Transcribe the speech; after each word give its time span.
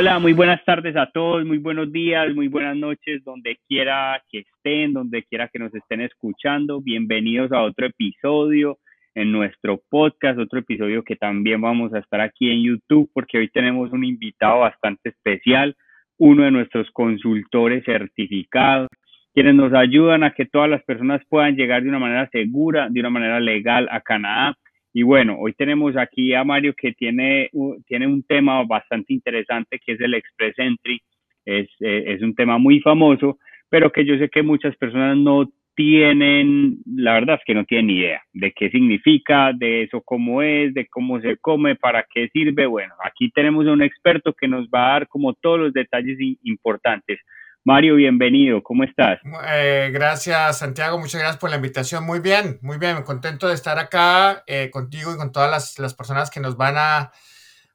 Hola, 0.00 0.20
muy 0.20 0.32
buenas 0.32 0.64
tardes 0.64 0.94
a 0.94 1.10
todos, 1.10 1.44
muy 1.44 1.58
buenos 1.58 1.90
días, 1.90 2.32
muy 2.32 2.46
buenas 2.46 2.76
noches, 2.76 3.24
donde 3.24 3.58
quiera 3.66 4.22
que 4.30 4.44
estén, 4.46 4.92
donde 4.92 5.24
quiera 5.24 5.48
que 5.48 5.58
nos 5.58 5.74
estén 5.74 6.02
escuchando. 6.02 6.80
Bienvenidos 6.80 7.50
a 7.50 7.62
otro 7.62 7.86
episodio 7.86 8.78
en 9.16 9.32
nuestro 9.32 9.82
podcast, 9.90 10.38
otro 10.38 10.60
episodio 10.60 11.02
que 11.02 11.16
también 11.16 11.60
vamos 11.60 11.92
a 11.94 11.98
estar 11.98 12.20
aquí 12.20 12.48
en 12.48 12.62
YouTube 12.62 13.10
porque 13.12 13.38
hoy 13.38 13.48
tenemos 13.48 13.90
un 13.90 14.04
invitado 14.04 14.60
bastante 14.60 15.08
especial, 15.08 15.74
uno 16.16 16.44
de 16.44 16.52
nuestros 16.52 16.88
consultores 16.92 17.84
certificados, 17.84 18.86
quienes 19.34 19.56
nos 19.56 19.74
ayudan 19.74 20.22
a 20.22 20.30
que 20.30 20.46
todas 20.46 20.70
las 20.70 20.84
personas 20.84 21.22
puedan 21.28 21.56
llegar 21.56 21.82
de 21.82 21.88
una 21.88 21.98
manera 21.98 22.28
segura, 22.30 22.86
de 22.88 23.00
una 23.00 23.10
manera 23.10 23.40
legal 23.40 23.88
a 23.90 24.00
Canadá. 24.00 24.54
Y 24.98 25.04
bueno, 25.04 25.36
hoy 25.38 25.52
tenemos 25.52 25.96
aquí 25.96 26.34
a 26.34 26.42
Mario 26.42 26.74
que 26.76 26.92
tiene, 26.92 27.50
tiene 27.86 28.08
un 28.08 28.24
tema 28.24 28.64
bastante 28.64 29.12
interesante 29.12 29.78
que 29.78 29.92
es 29.92 30.00
el 30.00 30.12
Express 30.14 30.58
Entry. 30.58 31.00
Es, 31.44 31.68
eh, 31.78 32.02
es 32.08 32.20
un 32.20 32.34
tema 32.34 32.58
muy 32.58 32.80
famoso, 32.80 33.38
pero 33.68 33.92
que 33.92 34.04
yo 34.04 34.18
sé 34.18 34.28
que 34.28 34.42
muchas 34.42 34.74
personas 34.74 35.16
no 35.16 35.52
tienen, 35.76 36.78
la 36.84 37.12
verdad 37.12 37.36
es 37.36 37.44
que 37.46 37.54
no 37.54 37.64
tienen 37.64 37.90
idea 37.90 38.22
de 38.32 38.50
qué 38.50 38.70
significa, 38.70 39.52
de 39.52 39.84
eso 39.84 40.02
cómo 40.04 40.42
es, 40.42 40.74
de 40.74 40.88
cómo 40.88 41.20
se 41.20 41.36
come, 41.36 41.76
para 41.76 42.04
qué 42.12 42.28
sirve. 42.32 42.66
Bueno, 42.66 42.94
aquí 43.04 43.30
tenemos 43.30 43.68
a 43.68 43.72
un 43.74 43.82
experto 43.82 44.32
que 44.32 44.48
nos 44.48 44.66
va 44.66 44.88
a 44.88 44.92
dar 44.94 45.06
como 45.06 45.32
todos 45.34 45.60
los 45.60 45.72
detalles 45.72 46.18
importantes. 46.42 47.20
Mario, 47.64 47.96
bienvenido, 47.96 48.62
¿cómo 48.62 48.84
estás? 48.84 49.18
Eh, 49.46 49.90
gracias, 49.92 50.58
Santiago, 50.58 50.98
muchas 50.98 51.20
gracias 51.20 51.38
por 51.38 51.50
la 51.50 51.56
invitación. 51.56 52.04
Muy 52.04 52.20
bien, 52.20 52.58
muy 52.62 52.78
bien, 52.78 53.02
contento 53.02 53.48
de 53.48 53.54
estar 53.54 53.78
acá 53.78 54.42
eh, 54.46 54.70
contigo 54.70 55.12
y 55.12 55.16
con 55.16 55.32
todas 55.32 55.50
las, 55.50 55.78
las, 55.78 55.92
personas 55.92 56.30
que 56.30 56.40
nos 56.40 56.56
van 56.56 56.76
a, 56.78 57.12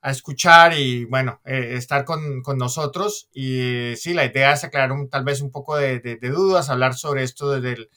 a 0.02 0.12
escuchar 0.12 0.74
y, 0.74 1.06
bueno, 1.06 1.42
eh, 1.46 1.76
estar 1.78 2.06
con, 2.06 2.42
con, 2.42 2.58
nosotros. 2.58 3.30
Y 3.34 3.94
sí, 3.96 4.14
la 4.14 4.26
idea 4.26 4.54
es 4.54 4.64
aclarar 4.64 4.94
un, 4.94 5.10
tal 5.10 5.24
vez 5.26 5.42
un 5.42 5.52
poco 5.52 5.76
de, 5.76 6.00
de, 6.00 6.16
de 6.16 6.30
dudas, 6.30 6.70
hablar 6.70 6.96
sobre 6.96 7.24
esto 7.24 7.52
desde 7.52 7.74
el 7.74 7.90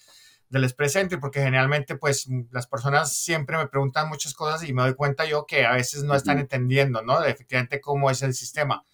del 0.48 0.64
Express 0.64 0.96
Entry, 0.96 1.18
porque 1.18 1.40
generalmente 1.40 1.96
pues 1.96 2.28
las 2.50 2.66
personas 2.66 3.12
siempre 3.16 3.56
me 3.56 3.66
preguntan 3.66 4.08
muchas 4.08 4.34
cosas 4.34 4.68
y 4.68 4.72
me 4.72 4.82
doy 4.82 4.94
cuenta 4.94 5.24
yo 5.24 5.46
que 5.46 5.66
a 5.66 5.72
veces 5.72 6.04
no 6.04 6.14
están 6.14 6.38
entendiendo, 6.38 7.02
¿no? 7.02 7.22
efectivamente 7.24 7.80
cómo 7.80 8.10
es 8.10 8.22
el 8.22 8.34
sistema. 8.34 8.84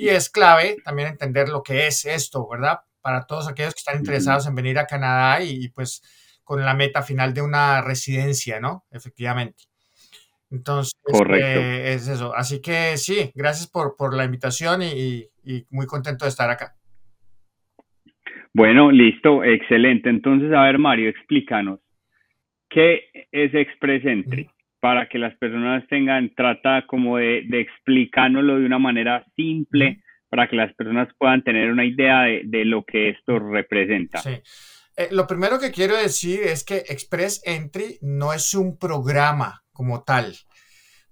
Y 0.00 0.08
es 0.08 0.30
clave 0.30 0.78
también 0.82 1.08
entender 1.08 1.50
lo 1.50 1.62
que 1.62 1.86
es 1.86 2.06
esto, 2.06 2.48
¿verdad? 2.48 2.78
Para 3.02 3.26
todos 3.26 3.46
aquellos 3.46 3.74
que 3.74 3.80
están 3.80 3.98
interesados 3.98 4.46
en 4.46 4.54
venir 4.54 4.78
a 4.78 4.86
Canadá 4.86 5.42
y, 5.44 5.68
pues 5.68 6.02
con 6.42 6.64
la 6.64 6.72
meta 6.72 7.02
final 7.02 7.34
de 7.34 7.42
una 7.42 7.82
residencia, 7.82 8.60
¿no? 8.60 8.86
Efectivamente. 8.90 9.64
Entonces, 10.50 10.94
eh, 11.34 11.92
es 11.94 12.08
eso. 12.08 12.34
Así 12.34 12.62
que 12.62 12.96
sí, 12.96 13.30
gracias 13.34 13.68
por, 13.68 13.94
por 13.94 14.14
la 14.14 14.24
invitación 14.24 14.80
y, 14.80 15.26
y 15.44 15.66
muy 15.68 15.84
contento 15.84 16.24
de 16.24 16.30
estar 16.30 16.48
acá. 16.48 16.74
Bueno, 18.54 18.90
listo, 18.90 19.44
excelente. 19.44 20.08
Entonces, 20.08 20.50
a 20.54 20.62
ver, 20.62 20.78
Mario, 20.78 21.10
explícanos, 21.10 21.78
¿qué 22.70 23.02
es 23.30 23.54
Express 23.54 24.06
Entry? 24.06 24.50
Para 24.80 25.08
que 25.08 25.18
las 25.18 25.36
personas 25.36 25.86
tengan, 25.88 26.34
trata 26.34 26.86
como 26.86 27.18
de, 27.18 27.42
de 27.48 27.60
explicárnoslo 27.60 28.58
de 28.58 28.66
una 28.66 28.78
manera 28.78 29.24
simple, 29.36 30.02
para 30.30 30.48
que 30.48 30.56
las 30.56 30.72
personas 30.74 31.08
puedan 31.18 31.42
tener 31.42 31.70
una 31.70 31.84
idea 31.84 32.22
de, 32.22 32.64
lo 32.64 32.84
que 32.84 33.10
esto 33.10 33.38
representa. 33.38 34.18
Sí. 34.18 34.40
Eh, 34.96 35.08
lo 35.10 35.26
primero 35.26 35.58
que 35.58 35.72
quiero 35.72 35.96
decir 35.96 36.40
es 36.42 36.64
que 36.64 36.84
Express 36.88 37.42
Entry 37.44 37.98
no 38.00 38.32
es 38.32 38.54
un 38.54 38.78
programa 38.78 39.64
como 39.72 40.04
tal 40.04 40.34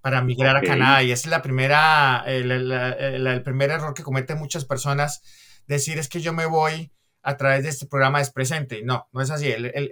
para 0.01 0.23
migrar 0.23 0.57
a 0.57 0.63
Canadá 0.63 1.03
y 1.03 1.11
es 1.11 1.27
la 1.27 1.43
primera, 1.43 2.23
el, 2.27 2.51
el, 2.51 3.43
primer 3.43 3.71
error 3.71 3.93
que 3.93 4.05
cometen 4.05 4.39
muchas 4.39 4.65
personas, 4.65 5.23
decir 5.67 5.99
es 5.99 6.09
que 6.09 6.21
yo 6.21 6.33
me 6.33 6.47
voy 6.47 6.93
a 7.23 7.37
través 7.37 7.65
de 7.65 7.71
este 7.71 7.87
programa 7.87 8.21
es 8.21 8.31
presente. 8.31 8.83
No, 8.85 9.09
no 9.13 9.21
es 9.21 9.31
así. 9.31 9.51
El, 9.51 9.67
el, 9.67 9.91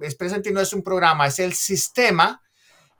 es 0.00 0.16
presente 0.16 0.50
no 0.50 0.60
es 0.60 0.72
un 0.72 0.82
programa, 0.82 1.28
es 1.28 1.38
el 1.38 1.52
sistema 1.52 2.42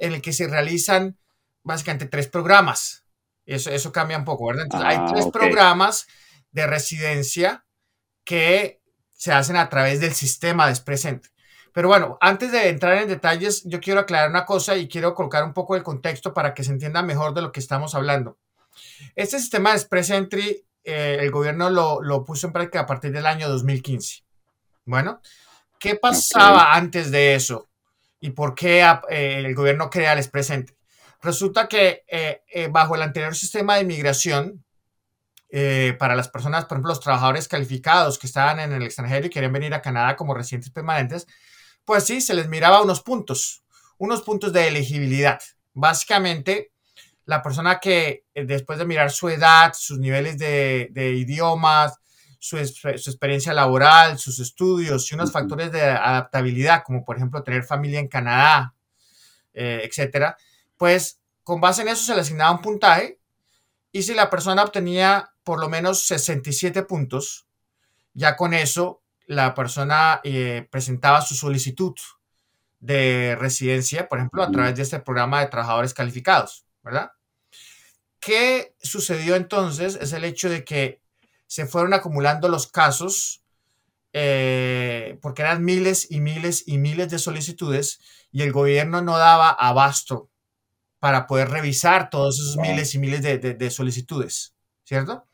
en 0.04 0.14
el 0.14 0.22
que 0.22 0.32
se 0.32 0.46
realizan 0.46 1.18
básicamente 1.62 2.06
tres 2.06 2.28
programas. 2.28 3.04
Eso, 3.46 3.70
eso 3.70 3.92
cambia 3.92 4.18
un 4.18 4.24
poco, 4.24 4.46
¿verdad? 4.46 4.64
Entonces, 4.64 4.88
hay 4.88 4.96
ah, 5.00 5.06
tres 5.12 5.26
programas 5.32 6.06
de 6.50 6.66
residencia 6.66 7.64
que 8.24 8.80
se 9.10 9.32
hacen 9.32 9.56
a 9.56 9.68
través 9.68 10.00
del 10.00 10.14
sistema 10.14 10.68
de 10.68 10.80
presente. 10.80 11.30
Pero 11.72 11.88
bueno, 11.88 12.18
antes 12.20 12.52
de 12.52 12.68
entrar 12.68 12.98
en 12.98 13.08
detalles, 13.08 13.62
yo 13.64 13.80
quiero 13.80 14.00
aclarar 14.00 14.30
una 14.30 14.44
cosa 14.44 14.76
y 14.76 14.88
quiero 14.88 15.14
colocar 15.14 15.42
un 15.44 15.52
poco 15.52 15.74
el 15.76 15.82
contexto 15.82 16.32
para 16.32 16.54
que 16.54 16.62
se 16.62 16.70
entienda 16.70 17.02
mejor 17.02 17.34
de 17.34 17.42
lo 17.42 17.50
que 17.50 17.60
estamos 17.60 17.94
hablando. 17.94 18.38
Este 19.16 19.38
sistema 19.38 19.70
de 19.70 19.76
Express 19.76 20.10
Entry 20.10 20.64
eh, 20.84 21.16
el 21.20 21.30
gobierno 21.30 21.70
lo, 21.70 22.02
lo, 22.02 22.24
puso 22.24 22.46
en 22.46 22.52
práctica 22.52 22.80
a 22.80 22.86
partir 22.86 23.10
del 23.10 23.24
año 23.24 23.48
2015. 23.48 24.22
Bueno, 24.84 25.22
¿qué 25.78 25.96
pasaba 25.96 26.74
antes 26.74 27.10
de 27.10 27.34
eso? 27.34 27.70
¿Y 28.24 28.30
por 28.30 28.54
qué 28.54 28.80
eh, 29.10 29.42
el 29.44 29.54
gobierno 29.54 29.90
crea 29.90 30.14
el 30.14 30.18
Express 30.18 30.48
Entry? 30.48 30.76
Resulta 31.20 31.68
que 31.68 32.04
eh, 32.08 32.68
bajo 32.70 32.94
el 32.94 33.02
anterior 33.02 33.34
sistema 33.34 33.74
de 33.74 33.82
inmigración, 33.82 34.64
para 36.00 36.16
las 36.16 36.28
personas, 36.28 36.64
por 36.64 36.74
ejemplo, 36.74 36.88
los 36.88 36.98
trabajadores 36.98 37.46
calificados 37.46 38.18
que 38.18 38.26
estaban 38.26 38.58
en 38.58 38.72
el 38.72 38.82
extranjero 38.82 39.26
y 39.26 39.30
querían 39.30 39.52
venir 39.52 39.72
a 39.72 39.82
Canadá 39.82 40.16
como 40.16 40.34
residentes 40.34 40.72
permanentes, 40.72 41.28
pues 41.84 42.02
sí, 42.02 42.20
se 42.20 42.34
les 42.34 42.48
miraba 42.48 42.82
unos 42.82 43.02
puntos, 43.02 43.62
unos 43.98 44.22
puntos 44.22 44.52
de 44.52 44.66
elegibilidad. 44.66 45.40
Básicamente, 45.72 46.72
la 47.26 47.42
persona 47.42 47.80
que 47.80 48.24
eh, 48.34 48.44
después 48.44 48.78
de 48.78 48.86
mirar 48.86 49.10
su 49.10 49.28
edad, 49.28 49.72
sus 49.76 49.98
niveles 49.98 50.38
de, 50.38 50.90
idiomas, 50.94 51.98
su, 52.44 52.58
experiencia 52.58 53.54
laboral, 53.54 54.18
sus 54.18 54.38
estudios 54.38 55.10
y 55.10 55.14
unos 55.14 55.32
factores 55.32 55.72
de 55.72 55.80
adaptabilidad, 55.80 56.82
como 56.84 57.02
por 57.02 57.16
ejemplo 57.16 57.42
tener 57.42 57.64
familia 57.64 58.00
en 58.00 58.08
Canadá, 58.08 58.74
eh, 59.54 59.80
etcétera, 59.84 60.36
pues 60.76 61.20
con 61.42 61.62
base 61.62 61.80
en 61.80 61.88
eso 61.88 62.04
se 62.04 62.14
le 62.14 62.20
asignaba 62.20 62.50
un 62.50 62.60
puntaje 62.60 63.18
y 63.92 64.02
si 64.02 64.12
la 64.12 64.28
persona 64.28 64.62
obtenía 64.62 65.32
por 65.42 65.58
lo 65.58 65.70
menos 65.70 66.04
67 66.04 66.82
puntos, 66.82 67.46
ya 68.12 68.36
con 68.36 68.52
eso 68.52 69.02
la 69.26 69.54
persona 69.54 70.20
eh, 70.22 70.68
presentaba 70.70 71.22
su 71.22 71.34
solicitud 71.34 71.94
de 72.78 73.36
residencia, 73.40 74.06
por 74.06 74.18
ejemplo, 74.18 74.42
a 74.42 74.50
través 74.50 74.76
de 74.76 74.82
este 74.82 75.00
programa 75.00 75.40
de 75.40 75.46
trabajadores 75.46 75.94
calificados. 75.94 76.66
¿verdad? 76.82 77.12
¿Qué 78.20 78.76
sucedió 78.82 79.34
entonces? 79.34 79.96
Es 79.98 80.12
el 80.12 80.24
hecho 80.24 80.50
de 80.50 80.62
que 80.64 81.00
se 81.54 81.66
fueron 81.66 81.94
acumulando 81.94 82.48
los 82.48 82.66
casos, 82.66 83.44
eh, 84.12 85.20
porque 85.22 85.42
eran 85.42 85.64
miles 85.64 86.10
y 86.10 86.18
miles 86.18 86.64
y 86.66 86.78
miles 86.78 87.12
de 87.12 87.20
solicitudes 87.20 88.00
y 88.32 88.42
el 88.42 88.50
gobierno 88.50 89.02
no 89.02 89.18
daba 89.18 89.50
abasto 89.50 90.28
para 90.98 91.28
poder 91.28 91.50
revisar 91.50 92.10
todos 92.10 92.40
esos 92.40 92.56
miles 92.56 92.92
y 92.96 92.98
miles 92.98 93.22
de, 93.22 93.70
solicitudes, 93.70 94.56
¿cierto? 94.82 95.28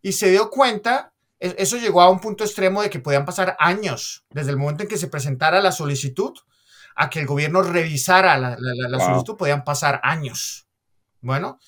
Y 0.00 0.12
se 0.12 0.30
dio 0.30 0.48
cuenta, 0.48 1.12
e, 1.38 1.54
eso 1.58 1.76
llegó 1.76 2.00
a 2.00 2.08
un 2.08 2.20
punto 2.20 2.42
extremo 2.42 2.80
de 2.80 2.88
que 2.88 3.00
podían 3.00 3.26
pasar 3.26 3.54
años 3.58 4.24
desde 4.30 4.52
el 4.52 4.56
momento 4.56 4.84
en 4.84 4.88
que 4.88 4.96
se 4.96 5.08
presentara 5.08 5.60
la 5.60 5.72
solicitud 5.72 6.32
a 6.96 7.10
que 7.10 7.20
el 7.20 7.26
gobierno 7.26 7.62
revisara 7.62 8.38
la, 8.38 8.56
solicitud, 8.98 9.36
podían 9.36 9.62
pasar 9.62 10.00
años. 10.04 10.66
Bueno, 11.20 11.58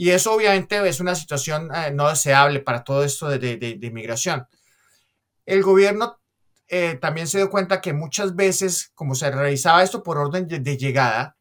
y 0.00 0.12
eso 0.12 0.32
obviamente 0.32 0.88
es 0.88 0.98
una 1.00 1.14
situación 1.14 1.68
eh, 1.74 1.90
no 1.90 2.08
deseable 2.08 2.60
para 2.60 2.84
todo 2.84 3.04
esto 3.04 3.28
de, 3.28 3.78
inmigración. 3.82 4.48
El 5.44 5.62
gobierno 5.62 6.18
eh, 6.68 6.94
también 6.94 7.26
se 7.26 7.36
dio 7.36 7.50
cuenta 7.50 7.82
que 7.82 7.92
muchas 7.92 8.34
veces, 8.34 8.92
como 8.94 9.14
se 9.14 9.30
realizaba 9.30 9.82
esto 9.82 10.02
por 10.02 10.16
orden 10.16 10.48
de, 10.48 10.76
llegada, 10.78 11.36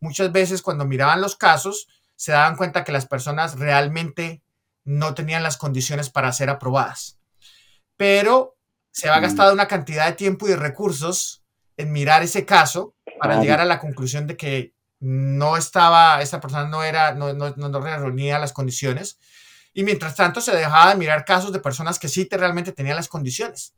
muchas 0.00 0.32
veces 0.32 0.62
cuando 0.62 0.86
miraban 0.86 1.20
los 1.20 1.36
casos, 1.36 1.86
se 2.16 2.32
daban 2.32 2.56
cuenta 2.56 2.82
que 2.82 2.92
las 2.92 3.04
personas 3.04 3.58
realmente 3.58 4.42
no 4.84 5.12
tenían 5.12 5.42
las 5.42 5.58
condiciones 5.58 6.08
para 6.08 6.32
ser 6.32 6.48
aprobadas. 6.48 7.18
Pero 7.98 8.56
se 8.90 9.10
ha 9.10 9.20
gastado 9.20 9.52
una 9.52 9.68
cantidad 9.68 10.06
de 10.06 10.14
tiempo 10.14 10.46
y 10.46 10.52
de 10.52 10.56
recursos 10.56 11.44
en 11.76 11.92
mirar 11.92 12.22
ese 12.22 12.46
caso 12.46 12.94
para 13.20 13.38
llegar 13.38 13.60
a 13.60 13.66
la 13.66 13.78
conclusión 13.78 14.26
de 14.26 14.38
que 14.38 14.72
no 15.00 15.56
estaba, 15.56 16.20
esta 16.22 16.40
persona 16.40 16.66
no 16.68 16.82
era, 16.82 17.14
no, 17.14 17.32
no, 17.32 17.50
no 17.50 17.80
reunía 17.80 18.38
las 18.38 18.52
condiciones. 18.52 19.18
Y 19.72 19.84
mientras 19.84 20.16
tanto 20.16 20.40
se 20.40 20.56
dejaba 20.56 20.90
de 20.90 20.96
mirar 20.96 21.24
casos 21.24 21.52
de 21.52 21.60
personas 21.60 21.98
que 21.98 22.08
sí 22.08 22.24
te, 22.24 22.36
realmente 22.36 22.72
tenían 22.72 22.96
las 22.96 23.08
condiciones. 23.08 23.74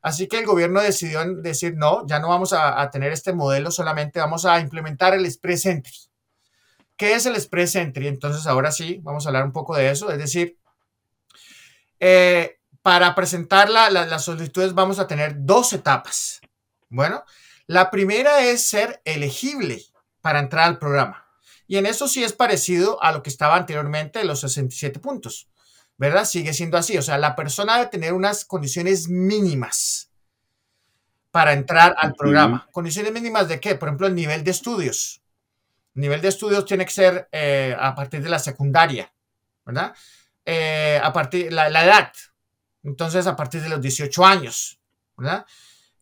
Así 0.00 0.26
que 0.26 0.38
el 0.38 0.46
gobierno 0.46 0.80
decidió 0.80 1.24
decir, 1.36 1.74
no, 1.76 2.06
ya 2.06 2.18
no 2.18 2.28
vamos 2.28 2.52
a, 2.52 2.90
tener 2.90 3.12
este 3.12 3.32
modelo, 3.32 3.70
solamente 3.70 4.18
vamos 4.18 4.44
a 4.44 4.58
implementar 4.58 5.14
el 5.14 5.24
Express 5.24 5.66
Entry. 5.66 5.96
¿Qué 6.96 7.14
es 7.14 7.26
el 7.26 7.36
Express 7.36 7.76
Entry? 7.76 8.08
Entonces 8.08 8.46
ahora 8.46 8.72
sí, 8.72 9.00
vamos 9.02 9.24
a 9.24 9.28
hablar 9.28 9.44
un 9.44 9.52
poco 9.52 9.76
de 9.76 9.90
eso. 9.90 10.10
Es 10.10 10.18
decir, 10.18 10.58
eh, 12.00 12.58
para 12.82 13.14
presentar 13.14 13.70
las 13.70 14.24
solicitudes 14.24 14.74
vamos 14.74 14.98
a 14.98 15.06
tener 15.06 15.34
dos 15.38 15.72
etapas. 15.72 16.40
Bueno, 16.88 17.22
la 17.66 17.90
primera 17.90 18.42
es 18.42 18.64
ser 18.64 19.00
elegible 19.04 19.91
para 20.22 20.38
entrar 20.38 20.66
al 20.66 20.78
programa. 20.78 21.26
Y 21.66 21.76
en 21.76 21.84
eso 21.84 22.08
sí 22.08 22.24
es 22.24 22.32
parecido 22.32 23.02
a 23.02 23.12
lo 23.12 23.22
que 23.22 23.30
estaba 23.30 23.56
anteriormente, 23.56 24.24
los 24.24 24.40
67 24.40 24.98
puntos. 24.98 25.48
¿verdad? 26.02 26.24
Sigue 26.24 26.52
siendo 26.52 26.76
así. 26.76 26.98
O 26.98 27.02
sea, 27.02 27.16
la 27.16 27.36
persona 27.36 27.76
debe 27.76 27.90
tener 27.90 28.12
unas 28.12 28.44
condiciones 28.44 29.08
mínimas 29.08 30.10
para 31.30 31.52
entrar 31.52 31.94
al 31.96 32.14
programa. 32.14 32.68
¿Condiciones 32.72 33.12
mínimas 33.12 33.48
de 33.48 33.60
qué? 33.60 33.76
Por 33.76 33.88
ejemplo, 33.88 34.08
el 34.08 34.14
nivel 34.16 34.42
de 34.42 34.50
estudios. 34.50 35.22
El 35.94 36.02
nivel 36.02 36.20
de 36.20 36.28
estudios 36.28 36.64
tiene 36.64 36.84
que 36.84 36.90
ser 36.90 37.28
eh, 37.30 37.76
a 37.78 37.94
partir 37.94 38.20
de 38.20 38.28
la 38.28 38.40
secundaria, 38.40 39.12
¿verdad? 39.64 39.94
Eh, 40.44 41.00
a 41.00 41.12
partir 41.12 41.44
de 41.44 41.50
la, 41.52 41.84
edad. 41.84 42.12
Entonces, 42.82 43.26
a 43.28 43.36
partir 43.36 43.62
de 43.62 43.68
los 43.68 43.80
18 43.80 44.24
años, 44.24 44.80
¿verdad? 45.16 45.46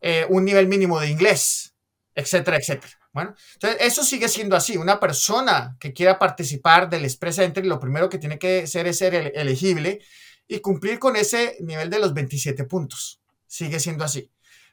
Eh, 0.01 0.25
un 0.29 0.43
nivel 0.43 0.67
mínimo 0.67 0.99
de 0.99 1.09
inglés, 1.09 1.75
etcétera, 2.15 2.57
etcétera. 2.57 2.97
Bueno, 3.13 3.35
entonces 3.53 3.81
eso 3.81 4.03
sigue 4.03 4.29
siendo 4.29 4.55
así. 4.55 4.77
Una 4.77 4.99
persona 4.99 5.75
que 5.79 5.93
quiera 5.93 6.17
participar 6.17 6.89
del 6.89 7.03
Express 7.03 7.39
Entry, 7.39 7.67
lo 7.67 7.79
primero 7.79 8.09
que 8.09 8.17
tiene 8.17 8.39
que 8.39 8.63
hacer 8.63 8.87
es 8.87 8.97
ser 8.97 9.33
elegible 9.35 9.99
y 10.47 10.59
cumplir 10.59 10.99
con 10.99 11.15
ese 11.15 11.57
nivel 11.61 11.89
de 11.89 11.99
los 11.99 12.13
27 12.13 12.63
puntos. 12.65 13.21
Sigue 13.47 13.79
siendo 13.79 14.05
así. 14.05 14.31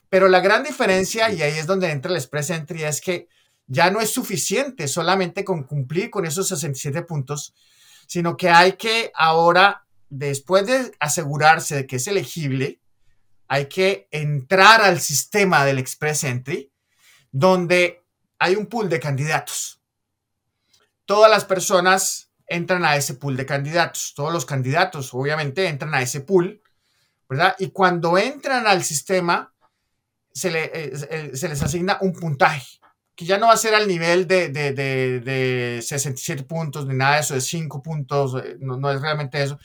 Pero 0.09 0.29
la 0.29 0.41
gran 0.41 0.63
diferencia, 0.63 1.31
y 1.33 1.43
ahí 1.43 1.59
es 1.59 1.67
donde 1.67 1.91
entra 1.91 2.11
el 2.11 2.17
Express 2.17 2.51
Entry, 2.51 2.85
es 2.85 3.01
que 3.01 3.29
ya 3.67 3.91
no 3.91 4.01
es 4.01 4.11
suficiente 4.11 4.89
solamente 4.89 5.45
con 5.45 5.65
cumplir 5.65 6.11
con 6.11 6.25
esos 6.25 6.49
67 6.49 7.03
puntos, 7.03 7.55
sino 8.07 8.37
que 8.37 8.49
hay 8.49 8.73
que 8.73 9.13
ahora, 9.15 9.85
después 10.09 10.67
de 10.67 10.93
asegurarse 11.01 11.75
de 11.77 11.87
que 11.87 11.97
es 11.97 12.07
elegible, 12.07 12.81
hay 13.49 13.67
que 13.67 14.09
entrar 14.11 14.81
al 14.81 15.01
sistema 15.01 15.65
del 15.65 15.79
Express 15.79 16.25
Entry, 16.25 16.73
donde 17.31 18.05
hay 18.39 18.57
un 18.57 18.67
pool 18.67 18.89
de 18.89 19.01
candidatos. 19.01 19.81
Todas 21.05 21.31
las 21.31 21.45
personas 21.45 22.31
entran 22.47 22.85
a 22.85 22.97
ese 22.97 23.15
pool 23.15 23.37
de 23.37 23.47
candidatos, 23.47 24.15
todos 24.17 24.33
los 24.33 24.47
candidatos 24.47 25.13
obviamente 25.13 25.69
entran 25.69 25.95
a 25.95 26.03
ese 26.03 26.21
pool, 26.21 26.63
¿verdad? 27.29 27.55
Y 27.59 27.71
cuando 27.71 28.17
entran 28.17 28.67
al 28.67 28.83
sistema, 28.83 29.53
se, 30.33 30.49
eh, 30.49 30.93
eh, 31.11 31.31
se 31.35 31.49
les 31.49 31.63
asigna 31.63 31.99
un 32.01 32.15
puntaje, 32.15 32.81
que 33.15 33.25
ya 33.25 33.37
no 33.39 33.49
va 33.49 33.53
a 33.53 33.59
ser 33.59 33.75
al 33.75 33.87
nivel 33.87 34.27
de, 34.27 34.49
de, 34.49 34.73
de, 34.73 35.81
67 35.83 36.45
puntos 36.45 36.87
ni 36.87 36.95
nada 36.95 37.17
de 37.17 37.21
eso, 37.21 37.35
de 37.35 37.41
5 37.41 37.83
puntos, 37.83 38.43
eh, 38.43 38.57
no, 38.61 38.79
no, 38.79 38.91
es 38.91 39.01
realmente 39.01 39.43
eso. 39.43 39.59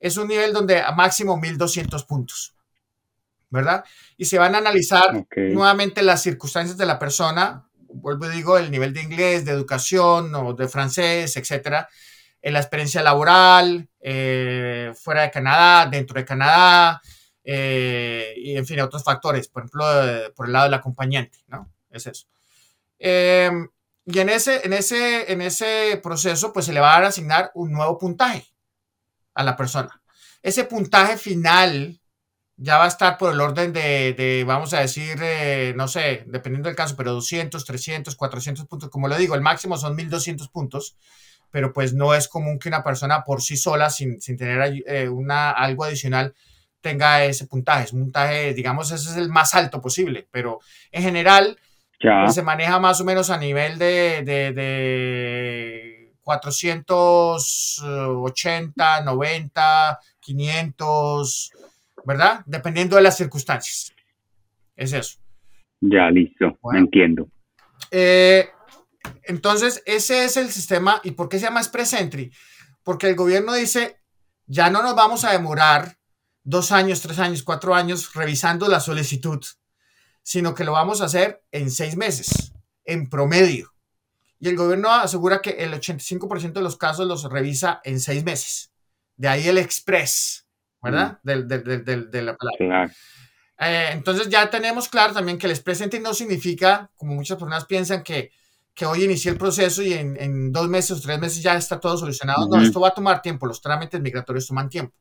Es 0.00 0.16
un 0.16 0.28
nivel 0.28 0.52
donde 0.52 0.80
a 0.80 0.92
máximo 0.92 1.36
1200 1.36 2.04
puntos, 2.04 2.54
¿verdad? 3.50 3.84
Y 4.16 4.26
se 4.26 4.38
van 4.38 4.54
a 4.54 4.58
analizar 4.58 5.26
nuevamente 5.36 6.02
las 6.02 6.22
circunstancias 6.22 6.78
de 6.78 6.86
la 6.86 6.98
persona, 6.98 7.68
vuelvo 7.94 8.26
y 8.26 8.30
digo, 8.30 8.58
el 8.58 8.70
nivel 8.70 8.92
de 8.92 9.02
inglés, 9.02 9.44
de 9.44 9.52
educación 9.52 10.34
o 10.34 10.52
de 10.54 10.68
francés, 10.68 11.36
etcétera, 11.36 11.88
en 12.42 12.52
la 12.52 12.60
experiencia 12.60 13.02
laboral, 13.02 13.88
fuera 14.00 15.22
de 15.22 15.30
Canadá, 15.32 15.88
dentro 15.90 16.18
de 16.18 16.24
Canadá, 16.24 17.00
eh, 17.44 18.34
y 18.36 18.56
en 18.56 18.66
fin, 18.66 18.80
otros 18.80 19.04
factores, 19.04 19.48
por 19.48 19.62
ejemplo, 19.62 19.84
por 20.34 20.46
el 20.46 20.52
lado 20.52 20.64
del 20.64 20.74
acompañante, 20.74 21.38
¿no? 21.46 21.70
Es 21.90 22.06
eso. 22.06 22.26
Em, 22.98 23.68
y 24.06 24.18
en 24.18 24.28
ese, 24.30 24.64
en, 24.64 24.72
ese, 24.72 25.30
en 25.32 25.42
ese 25.42 26.00
proceso, 26.02 26.52
pues 26.52 26.66
se 26.66 26.72
le 26.72 26.80
va 26.80 26.94
a 26.94 27.06
asignar 27.06 27.50
un 27.54 27.72
nuevo 27.72 27.98
puntaje 27.98 28.46
a 29.34 29.44
la 29.44 29.56
persona. 29.56 30.00
Ese 30.42 30.64
puntaje 30.64 31.16
final 31.16 32.00
ya 32.56 32.78
va 32.78 32.84
a 32.84 32.88
estar 32.88 33.18
por 33.18 33.32
el 33.32 33.40
orden 33.40 33.72
de, 33.72 34.14
de 34.14 34.44
vamos 34.44 34.72
a 34.74 34.80
decir, 34.80 35.18
eh, 35.20 35.74
no 35.76 35.88
sé, 35.88 36.24
dependiendo 36.26 36.68
del 36.68 36.76
caso, 36.76 36.94
pero 36.96 37.12
200, 37.12 37.64
300, 37.64 38.14
400 38.14 38.66
puntos. 38.66 38.90
Como 38.90 39.08
le 39.08 39.18
digo, 39.18 39.34
el 39.34 39.40
máximo 39.40 39.76
son 39.76 39.96
1200 39.96 40.48
puntos, 40.48 40.96
pero 41.50 41.72
pues 41.72 41.94
no 41.94 42.14
es 42.14 42.28
común 42.28 42.58
que 42.58 42.68
una 42.68 42.84
persona 42.84 43.24
por 43.24 43.42
sí 43.42 43.56
sola, 43.56 43.90
sin, 43.90 44.20
sin 44.20 44.36
tener 44.36 44.82
eh, 44.86 45.08
una, 45.08 45.50
algo 45.50 45.84
adicional, 45.84 46.34
tenga 46.80 47.24
ese 47.24 47.46
puntaje. 47.46 47.84
Es 47.84 47.92
un 47.92 48.02
puntaje, 48.02 48.54
digamos, 48.54 48.92
ese 48.92 49.10
es 49.10 49.16
el 49.16 49.30
más 49.30 49.54
alto 49.54 49.80
posible, 49.80 50.28
pero 50.30 50.60
en 50.92 51.02
general 51.02 51.58
pues, 52.00 52.34
se 52.34 52.42
maneja 52.42 52.78
más 52.78 53.00
o 53.00 53.04
menos 53.04 53.30
a 53.30 53.38
nivel 53.38 53.78
de, 53.78 54.22
de, 54.24 56.12
480, 56.22 59.00
90, 59.02 60.00
500, 60.20 61.50
¿verdad? 62.04 62.42
Dependiendo 62.46 62.96
de 62.96 63.02
las 63.02 63.16
circunstancias. 63.16 63.94
Es 64.76 64.92
eso. 64.92 65.18
Ya, 65.80 66.10
listo, 66.10 66.58
entiendo. 66.72 67.28
Eh, 67.90 68.48
entonces, 69.24 69.82
ese 69.86 70.24
es 70.24 70.36
el 70.36 70.50
sistema. 70.50 71.00
¿Y 71.04 71.12
por 71.12 71.28
qué 71.28 71.38
se 71.38 71.46
llama 71.46 71.60
Express 71.60 71.92
Entry? 71.94 72.32
Porque 72.82 73.08
el 73.08 73.16
gobierno 73.16 73.54
dice, 73.54 73.98
ya 74.46 74.70
no 74.70 74.82
nos 74.82 74.94
vamos 74.94 75.24
a 75.24 75.32
demorar 75.32 75.96
dos 76.42 76.72
años, 76.72 77.00
tres 77.00 77.18
años, 77.18 77.42
cuatro 77.42 77.74
años 77.74 78.12
revisando 78.14 78.68
la 78.68 78.80
solicitud, 78.80 79.42
sino 80.22 80.54
que 80.54 80.64
lo 80.64 80.72
vamos 80.72 81.00
a 81.00 81.06
hacer 81.06 81.42
en 81.50 81.70
seis 81.70 81.96
meses, 81.96 82.52
en 82.84 83.08
promedio. 83.08 83.72
Y 84.38 84.48
el 84.48 84.56
gobierno 84.56 84.90
asegura 84.90 85.40
que 85.40 85.50
el 85.50 85.72
85% 85.72 86.52
de 86.52 86.62
los 86.62 86.76
casos 86.76 87.06
los 87.06 87.24
revisa 87.30 87.80
en 87.84 87.98
seis 88.00 88.24
meses. 88.24 88.72
De 89.16 89.28
ahí 89.28 89.48
el 89.48 89.58
express, 89.58 90.43
¿verdad? 90.84 91.18
Mm. 91.22 92.10
de 92.10 92.22
la 92.22 92.36
palabra. 92.36 92.92
Eh, 93.58 93.90
entonces 93.92 94.28
ya 94.28 94.50
tenemos 94.50 94.88
claro 94.88 95.14
también 95.14 95.38
que 95.38 95.46
el 95.46 95.52
express 95.52 95.88
no 96.00 96.12
significa, 96.12 96.90
como 96.96 97.14
muchas 97.14 97.38
personas 97.38 97.64
piensan, 97.64 98.02
que, 98.02 98.30
que 98.74 98.84
hoy 98.84 99.04
inicie 99.04 99.30
el 99.30 99.38
proceso 99.38 99.82
y 99.82 99.94
en, 99.94 100.52
dos 100.52 100.68
meses 100.68 100.98
o 100.98 101.00
tres 101.00 101.18
meses 101.18 101.42
ya 101.42 101.56
está 101.56 101.80
todo 101.80 101.96
solucionado. 101.96 102.48
No, 102.48 102.60
esto 102.60 102.80
va 102.80 102.88
a 102.88 102.94
tomar 102.94 103.22
tiempo, 103.22 103.46
los 103.46 103.60
trámites 103.60 104.00
migratorios 104.00 104.46
toman 104.46 104.68
tiempo 104.68 104.94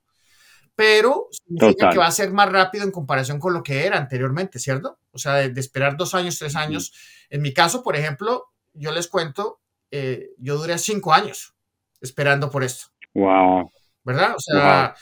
pero 0.75 1.27
significa 1.31 1.89
que 1.89 1.97
va 1.97 2.07
a 2.07 2.11
ser 2.11 2.31
más 2.31 2.51
rápido 2.51 2.83
en 2.83 2.91
comparación 2.91 3.39
con 3.39 3.53
lo 3.53 3.61
que 3.61 3.85
era 3.85 3.97
anteriormente, 3.97 4.59
¿cierto? 4.59 4.97
O 5.11 5.17
sea, 5.17 5.35
de, 5.35 5.59
esperar 5.59 5.97
dos 5.97 6.15
años, 6.15 6.39
tres 6.39 6.55
años. 6.55 6.93
En 7.29 7.41
mi 7.41 7.53
caso, 7.53 7.83
por 7.83 7.95
ejemplo, 7.95 8.45
yo 8.73 8.91
les 8.91 9.07
cuento, 9.07 9.59
eh, 9.91 10.29
yo 10.37 10.57
duré 10.57 10.77
cinco 10.79 11.13
años 11.13 11.53
esperando 12.01 12.49
por 12.49 12.63
esto. 12.63 12.87
Wow. 13.13 13.71
¿Verdad? 14.03 14.35
O 14.35 14.39
sea, 14.39 14.95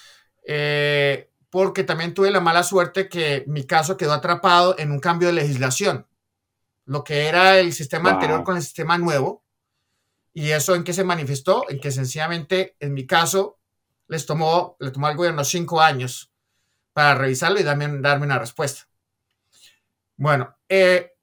eh, 0.45 1.29
porque 1.49 1.83
también 1.83 2.13
tuve 2.13 2.31
la 2.31 2.39
mala 2.39 2.63
suerte 2.63 3.09
que 3.09 3.43
mi 3.47 3.65
caso 3.65 3.97
quedó 3.97 4.13
atrapado 4.13 4.75
en 4.77 4.91
un 4.91 4.99
cambio 4.99 5.27
de 5.27 5.33
legislación. 5.33 6.07
Lo 6.85 7.03
que 7.03 7.27
era 7.27 7.59
el 7.59 7.73
sistema 7.73 8.11
anterior 8.11 8.43
con 8.43 8.55
el 8.55 8.63
sistema 8.63 8.97
nuevo. 8.97 9.43
¿Y 10.33 10.51
eso 10.51 10.75
en 10.75 10.83
qué 10.83 10.93
se 10.93 11.03
manifestó? 11.03 11.69
En 11.69 11.79
que 11.79 11.91
sencillamente, 11.91 12.77
en 12.79 12.93
mi 12.93 13.05
caso, 13.05 13.59
les 14.07 14.25
tomó, 14.25 14.77
le 14.79 14.91
tomó 14.91 15.07
al 15.07 15.17
gobierno 15.17 15.43
cinco 15.43 15.81
años 15.81 16.31
para 16.93 17.15
revisarlo 17.15 17.59
y 17.59 17.63
darme, 17.63 17.87
darme 17.99 18.25
una 18.25 18.39
respuesta. 18.39 18.87
Bueno, 20.15 20.55
eh, 20.69 21.13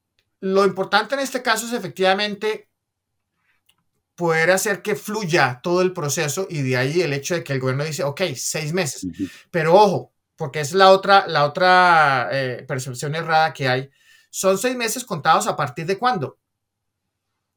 lo 0.41 0.65
importante 0.65 1.15
en 1.15 1.21
este 1.21 1.43
caso 1.43 1.67
es 1.67 1.73
efectivamente 1.73 2.69
poder 4.19 4.51
hacer 4.51 4.83
que 4.83 4.97
fluya 4.97 5.61
todo 5.63 5.81
el 5.81 5.93
proceso 5.93 6.49
y 6.51 6.63
de 6.63 6.77
ahí 6.77 7.03
el 7.03 7.13
hecho 7.13 7.37
de 7.37 7.45
que 7.45 7.53
el 7.53 7.61
gobierno 7.61 7.85
dice, 7.85 8.03
ok, 8.03 8.23
seis 8.35 8.73
meses. 8.73 9.07
Pero 9.53 9.77
ojo, 9.77 10.13
porque 10.35 10.59
es 10.59 10.73
la 10.73 10.91
otra, 10.91 11.29
la 11.29 11.45
otra 11.45 12.29
eh, 12.33 12.65
percepción 12.67 13.15
errada 13.15 13.53
que 13.53 13.69
hay. 13.69 13.89
Son 14.29 14.59
seis 14.59 14.75
meses 14.75 15.05
contados 15.05 15.47
a 15.47 15.55
partir 15.55 15.87
de 15.87 15.99
cuándo. 15.99 16.37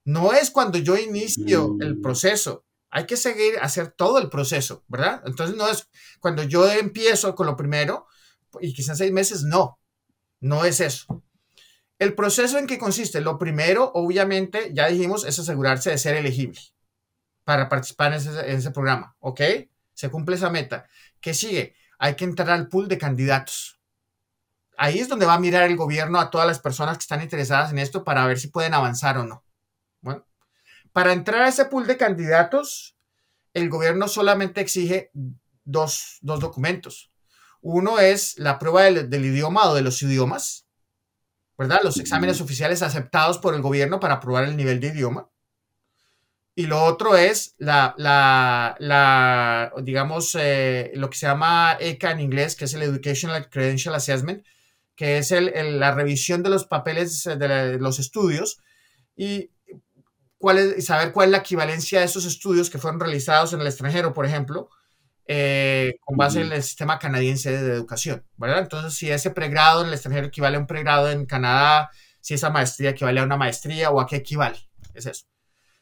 No 0.05 0.33
es 0.33 0.51
cuando 0.51 0.77
yo 0.77 0.95
inicio 0.97 1.77
el 1.79 1.95
mm. 1.95 2.01
proceso, 2.03 2.63
hay 2.91 3.07
que 3.07 3.17
seguir, 3.17 3.57
hacer 3.59 3.93
todo 3.93 4.19
el 4.19 4.29
proceso, 4.29 4.83
¿verdad? 4.87 5.23
Entonces 5.25 5.55
no 5.55 5.67
es 5.67 5.89
cuando 6.19 6.43
yo 6.43 6.69
empiezo 6.69 7.33
con 7.33 7.47
lo 7.47 7.57
primero 7.57 8.05
y 8.59 8.71
quizás 8.75 8.99
seis 8.99 9.11
meses, 9.11 9.41
no, 9.41 9.79
no 10.39 10.63
es 10.63 10.79
eso. 10.79 11.23
El 12.01 12.15
proceso 12.15 12.57
en 12.57 12.65
que 12.65 12.79
consiste, 12.79 13.21
lo 13.21 13.37
primero, 13.37 13.91
obviamente, 13.93 14.71
ya 14.73 14.87
dijimos, 14.87 15.23
es 15.23 15.37
asegurarse 15.37 15.91
de 15.91 15.99
ser 15.99 16.15
elegible 16.15 16.59
para 17.43 17.69
participar 17.69 18.11
en 18.11 18.57
ese, 18.57 18.71
programa, 18.71 19.15
¿ok? 19.19 19.41
Se 19.93 20.09
cumple 20.09 20.35
esa 20.35 20.49
meta. 20.49 20.89
¿Qué 21.19 21.35
sigue? 21.35 21.75
Hay 21.99 22.15
que 22.15 22.23
entrar 22.23 22.49
al 22.49 22.69
pool 22.69 22.87
de 22.87 22.97
candidatos. 22.97 23.79
Ahí 24.77 24.97
es 24.97 25.09
donde 25.09 25.27
va 25.27 25.35
a 25.35 25.39
mirar 25.39 25.69
el 25.69 25.75
gobierno 25.75 26.19
a 26.19 26.31
todas 26.31 26.47
las 26.47 26.57
personas 26.57 26.97
que 26.97 27.03
están 27.03 27.21
interesadas 27.21 27.71
en 27.71 27.77
esto 27.77 28.03
para 28.03 28.25
ver 28.25 28.39
si 28.39 28.47
pueden 28.47 28.73
avanzar 28.73 29.19
o 29.19 29.23
no. 29.23 29.43
Bueno, 30.01 30.25
para 30.93 31.13
entrar 31.13 31.43
a 31.43 31.49
ese 31.49 31.65
pool 31.65 31.85
de 31.85 31.97
candidatos, 31.97 32.97
el 33.53 33.69
gobierno 33.69 34.07
solamente 34.07 34.59
exige 34.59 35.11
dos, 35.65 36.17
documentos. 36.21 37.11
Uno 37.61 37.99
es 37.99 38.39
la 38.39 38.57
prueba 38.57 38.85
del, 38.85 39.23
idioma 39.23 39.69
o 39.69 39.75
de 39.75 39.83
los 39.83 40.01
idiomas, 40.01 40.65
¿verdad? 41.61 41.81
Los 41.83 41.99
exámenes 41.99 42.41
oficiales 42.41 42.81
aceptados 42.81 43.37
por 43.37 43.53
el 43.53 43.61
gobierno 43.61 43.99
para 43.99 44.19
probar 44.19 44.45
el 44.45 44.57
nivel 44.57 44.79
de 44.79 44.87
idioma. 44.87 45.29
Y 46.55 46.65
lo 46.65 46.83
otro 46.83 47.15
es 47.15 47.53
la, 47.59 47.93
la, 47.99 49.71
digamos, 49.83 50.35
eh, 50.39 50.91
lo 50.95 51.11
que 51.11 51.19
se 51.19 51.27
llama 51.27 51.77
ECA 51.79 52.09
en 52.09 52.19
inglés, 52.19 52.55
que 52.55 52.65
es 52.65 52.73
el 52.73 52.81
Educational 52.81 53.47
Credential 53.47 53.93
Assessment, 53.93 54.43
que 54.95 55.19
es 55.19 55.29
la 55.29 55.93
revisión 55.93 56.41
de 56.41 56.49
los 56.49 56.65
papeles 56.65 57.25
de 57.25 57.77
los 57.77 57.99
estudios. 57.99 58.57
Y 59.15 59.51
cuál 60.39 60.57
es, 60.57 60.83
saber 60.83 61.11
cuál 61.11 61.27
es 61.27 61.31
la 61.33 61.37
equivalencia 61.37 61.99
de 61.99 62.05
esos 62.05 62.25
estudios 62.25 62.71
que 62.71 62.79
fueron 62.79 62.99
realizados 62.99 63.53
en 63.53 63.61
el 63.61 63.67
extranjero, 63.67 64.13
por 64.13 64.25
ejemplo, 64.25 64.71
eh, 65.33 65.97
con 66.03 66.17
base 66.17 66.41
en 66.41 66.51
el 66.51 66.61
sistema 66.61 66.99
canadiense 66.99 67.57
de 67.57 67.73
educación, 67.73 68.21
¿verdad? 68.35 68.59
Entonces, 68.59 68.95
si 68.95 69.09
ese 69.09 69.31
pregrado 69.31 69.79
en 69.79 69.87
el 69.87 69.93
extranjero 69.93 70.27
equivale 70.27 70.57
a 70.57 70.59
un 70.59 70.67
pregrado 70.67 71.09
en 71.09 71.25
Canadá, 71.25 71.89
si 72.19 72.33
esa 72.33 72.49
maestría 72.49 72.89
equivale 72.89 73.21
a 73.21 73.23
una 73.23 73.37
maestría 73.37 73.91
o 73.91 74.01
a 74.01 74.07
qué 74.07 74.17
equivale, 74.17 74.57
es 74.93 75.05
eso. 75.05 75.25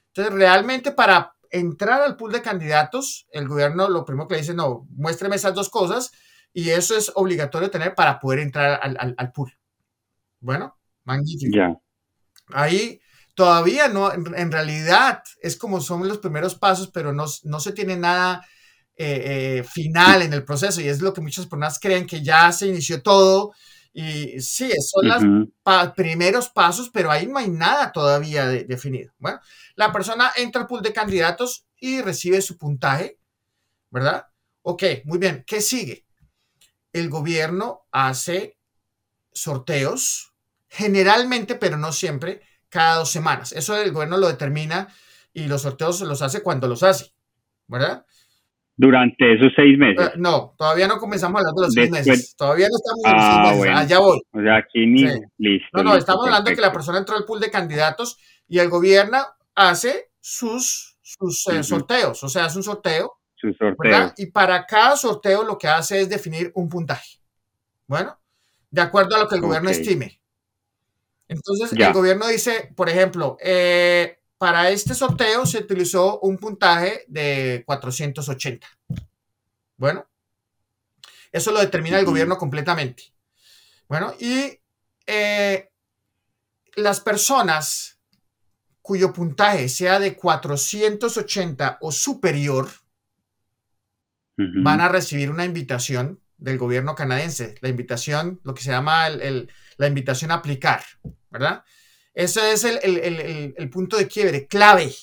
Entonces, 0.09 0.35
realmente 0.35 0.91
para 0.91 1.33
entrar 1.49 1.99
al 2.03 2.15
pool 2.15 2.31
de 2.31 2.43
candidatos, 2.43 3.25
el 3.31 3.47
gobierno 3.47 3.89
lo 3.89 4.05
primero 4.05 4.27
que 4.27 4.35
le 4.35 4.41
dice, 4.41 4.53
no, 4.53 4.85
muéstreme 4.91 5.35
esas 5.35 5.55
dos 5.55 5.69
cosas 5.69 6.11
y 6.53 6.69
eso 6.69 6.95
es 6.95 7.11
obligatorio 7.15 7.71
tener 7.71 7.95
para 7.95 8.19
poder 8.19 8.41
entrar 8.41 8.79
al, 8.83 9.15
al, 9.17 9.31
pool. 9.31 9.51
Bueno, 10.41 10.77
magnífico. 11.05 11.57
Ya. 11.57 11.75
Ahí 12.53 13.01
todavía 13.33 13.87
no, 13.87 14.13
en, 14.13 14.51
realidad 14.51 15.23
es 15.41 15.57
como 15.57 15.81
son 15.81 16.07
los 16.07 16.19
primeros 16.19 16.53
pasos, 16.53 16.91
pero 16.93 17.13
no, 17.13 17.25
no 17.45 17.59
se 17.59 17.71
tiene 17.71 17.97
nada 17.97 18.45
eh, 19.01 19.59
eh, 19.59 19.63
final 19.63 20.23
en 20.23 20.33
el 20.33 20.43
proceso 20.43 20.81
y 20.81 20.89
es 20.89 21.01
lo 21.01 21.13
que 21.13 21.21
muchas 21.21 21.45
personas 21.45 21.79
creen 21.79 22.05
que 22.05 22.21
ya 22.21 22.51
se 22.51 22.67
inició 22.67 23.01
todo 23.01 23.53
y 23.93 24.41
sí, 24.41 24.73
son 24.81 25.07
los 25.07 25.93
primeros 25.95 26.49
pasos, 26.49 26.89
pero 26.89 27.09
ahí 27.09 27.25
no 27.25 27.37
hay 27.37 27.49
nada 27.49 27.93
todavía 27.93 28.45
definido. 28.45 29.13
Bueno, 29.17 29.39
la 29.75 29.93
persona 29.93 30.33
entra 30.35 30.61
al 30.61 30.67
pool 30.67 30.81
de 30.81 30.91
candidatos 30.91 31.65
y 31.79 32.01
recibe 32.01 32.41
su 32.41 32.57
puntaje, 32.57 33.17
¿verdad? 33.89 34.27
Ok, 34.63 34.83
muy 35.05 35.17
bien. 35.17 35.45
¿Qué 35.47 35.61
sigue? 35.61 36.05
El 36.91 37.09
gobierno 37.09 37.87
hace 37.93 38.57
sorteos, 39.31 40.33
generalmente, 40.67 41.55
pero 41.55 41.77
no 41.77 41.93
siempre, 41.93 42.41
cada 42.67 42.97
dos 42.97 43.11
semanas. 43.11 43.53
Eso 43.53 43.77
el 43.77 43.93
gobierno 43.93 44.17
lo 44.17 44.27
determina 44.27 44.93
y 45.33 45.47
los 45.47 45.61
sorteos 45.61 45.99
se 45.99 46.05
los 46.05 46.21
hace 46.21 46.43
cuando 46.43 46.67
los 46.67 46.83
hace, 46.83 47.13
¿verdad? 47.67 48.05
Durante 48.79 49.33
esos 49.35 49.51
seis 49.57 49.77
meses. 49.77 50.07
Eh, 50.07 50.11
no, 50.15 50.55
todavía 50.57 50.87
no 50.87 50.99
comenzamos 50.99 51.41
hablando 51.41 51.61
de 51.61 51.67
los 51.67 51.73
seis 51.73 51.91
meses. 51.91 52.33
Todavía 52.37 52.67
no 52.69 52.77
estamos 52.77 53.03
en 53.03 53.11
los 53.11 53.23
seis 53.23 53.37
ah, 53.37 53.51
meses. 53.51 53.77
Allá 53.77 53.99
voy. 53.99 54.21
O 54.31 54.41
sea, 54.41 54.55
aquí 54.55 54.87
ni 54.87 55.03
listo. 55.37 55.67
No, 55.73 55.83
no, 55.83 55.95
estamos 55.97 56.25
hablando 56.25 56.49
de 56.49 56.55
que 56.55 56.61
la 56.61 56.71
persona 56.71 56.97
entró 56.97 57.17
al 57.17 57.25
pool 57.25 57.41
de 57.41 57.51
candidatos 57.51 58.17
y 58.47 58.57
el 58.59 58.69
gobierno 58.69 59.17
hace 59.53 60.11
sus, 60.21 60.97
sus 61.01 61.45
eh, 61.47 61.61
sorteos. 61.61 62.23
O 62.23 62.29
sea, 62.29 62.45
hace 62.45 62.57
un 62.57 62.63
sorteo. 62.63 63.17
Su 63.35 63.51
sorteo. 63.51 64.13
Y 64.15 64.27
para 64.27 64.65
cada 64.65 64.95
sorteo 64.95 65.43
lo 65.43 65.57
que 65.57 65.67
hace 65.67 65.99
es 65.99 66.09
definir 66.09 66.49
un 66.55 66.69
puntaje. 66.69 67.19
Bueno, 67.85 68.17
de 68.71 68.79
acuerdo 68.79 69.17
a 69.17 69.19
lo 69.19 69.27
que 69.27 69.35
el 69.35 69.41
gobierno 69.41 69.69
estime. 69.69 70.21
Entonces, 71.27 71.73
el 71.73 71.91
gobierno 71.91 72.27
dice, 72.27 72.71
por 72.77 72.87
ejemplo, 72.87 73.35
eh, 73.41 74.18
para 74.39 74.69
este 74.69 74.95
sorteo 74.95 75.45
se 75.45 75.59
utilizó 75.59 76.21
un 76.21 76.37
puntaje 76.37 77.03
de 77.09 77.61
480. 77.65 78.65
Bueno, 79.75 80.09
eso 81.31 81.51
lo 81.51 81.59
determina 81.59 81.99
el 81.99 82.05
gobierno 82.05 82.37
completamente. 82.37 83.03
Bueno, 83.89 84.13
y 84.17 84.57
eh, 85.05 85.69
las 86.75 87.01
personas 87.01 87.99
cuyo 88.81 89.11
puntaje 89.11 89.67
sea 89.67 89.99
de 89.99 90.15
480 90.15 91.77
o 91.81 91.91
superior 91.91 92.69
van 94.37 94.79
a 94.79 94.87
recibir 94.87 95.29
una 95.29 95.43
invitación 95.43 96.21
del 96.37 96.57
gobierno 96.57 96.95
canadiense, 96.95 97.55
la 97.59 97.67
invitación, 97.67 98.39
lo 98.45 98.53
que 98.53 98.63
se 98.63 98.71
llama 98.71 99.09
la 99.09 99.87
invitación 99.87 100.31
a 100.31 100.35
aplicar, 100.35 100.81
¿verdad? 101.29 101.65
Ese 102.19 102.51
es 102.51 102.65
el, 102.65 103.69
punto 103.69 103.95
de 103.95 104.05
quiebre, 104.05 104.45
clave. 104.45 104.93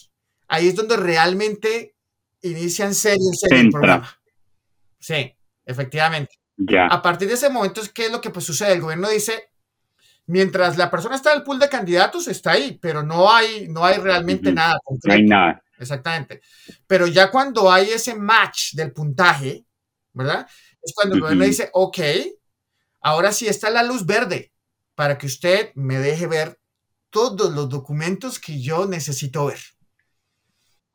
Ahí 0.48 0.68
es 0.68 0.74
donde 0.74 0.98
realmente 0.98 1.96
inicia 2.42 2.84
en 2.84 2.94
serio, 2.94 3.30
el 3.50 3.70
programa. 3.70 4.20
Sí, 4.98 5.34
efectivamente. 5.64 6.38
A 6.90 7.00
partir 7.00 7.26
de 7.28 7.32
ese 7.32 7.48
momento, 7.48 7.80
¿qué 7.94 8.06
es 8.06 8.12
lo 8.12 8.20
que 8.20 8.28
pues, 8.28 8.44
sucede? 8.44 8.74
El 8.74 8.82
gobierno 8.82 9.08
dice, 9.08 9.48
mientras 10.26 10.76
la 10.76 10.90
persona 10.90 11.16
está 11.16 11.32
en 11.32 11.38
el 11.38 11.42
pool 11.42 11.58
de 11.58 11.70
candidatos, 11.70 12.28
está 12.28 12.52
ahí, 12.52 12.78
pero 12.82 13.02
no 13.02 13.32
hay, 13.32 13.66
no 13.66 13.82
hay 13.82 13.96
realmente 13.96 14.52
nada 14.52 14.78
No 14.86 15.14
hay 15.14 15.24
nada. 15.24 15.62
Exactamente. 15.78 16.42
Pero 16.86 17.06
ya 17.06 17.30
cuando 17.30 17.72
hay 17.72 17.88
ese 17.92 18.14
match 18.14 18.74
del 18.74 18.92
puntaje, 18.92 19.64
¿verdad? 20.12 20.46
Es 20.82 20.92
cuando 20.94 21.14
el 21.14 21.22
gobierno 21.22 21.46
dice, 21.46 21.70
ok, 21.72 21.98
ahora 23.00 23.32
sí 23.32 23.46
está 23.46 23.70
la 23.70 23.82
luz 23.82 24.04
verde 24.04 24.52
para 24.94 25.16
que 25.16 25.24
usted 25.24 25.70
me 25.76 25.98
deje 25.98 26.26
ver 26.26 26.58
todos 27.16 27.50
los 27.54 27.70
documentos 27.70 28.38
que 28.38 28.60
yo 28.60 28.86
necesito 28.86 29.46
ver. 29.46 29.58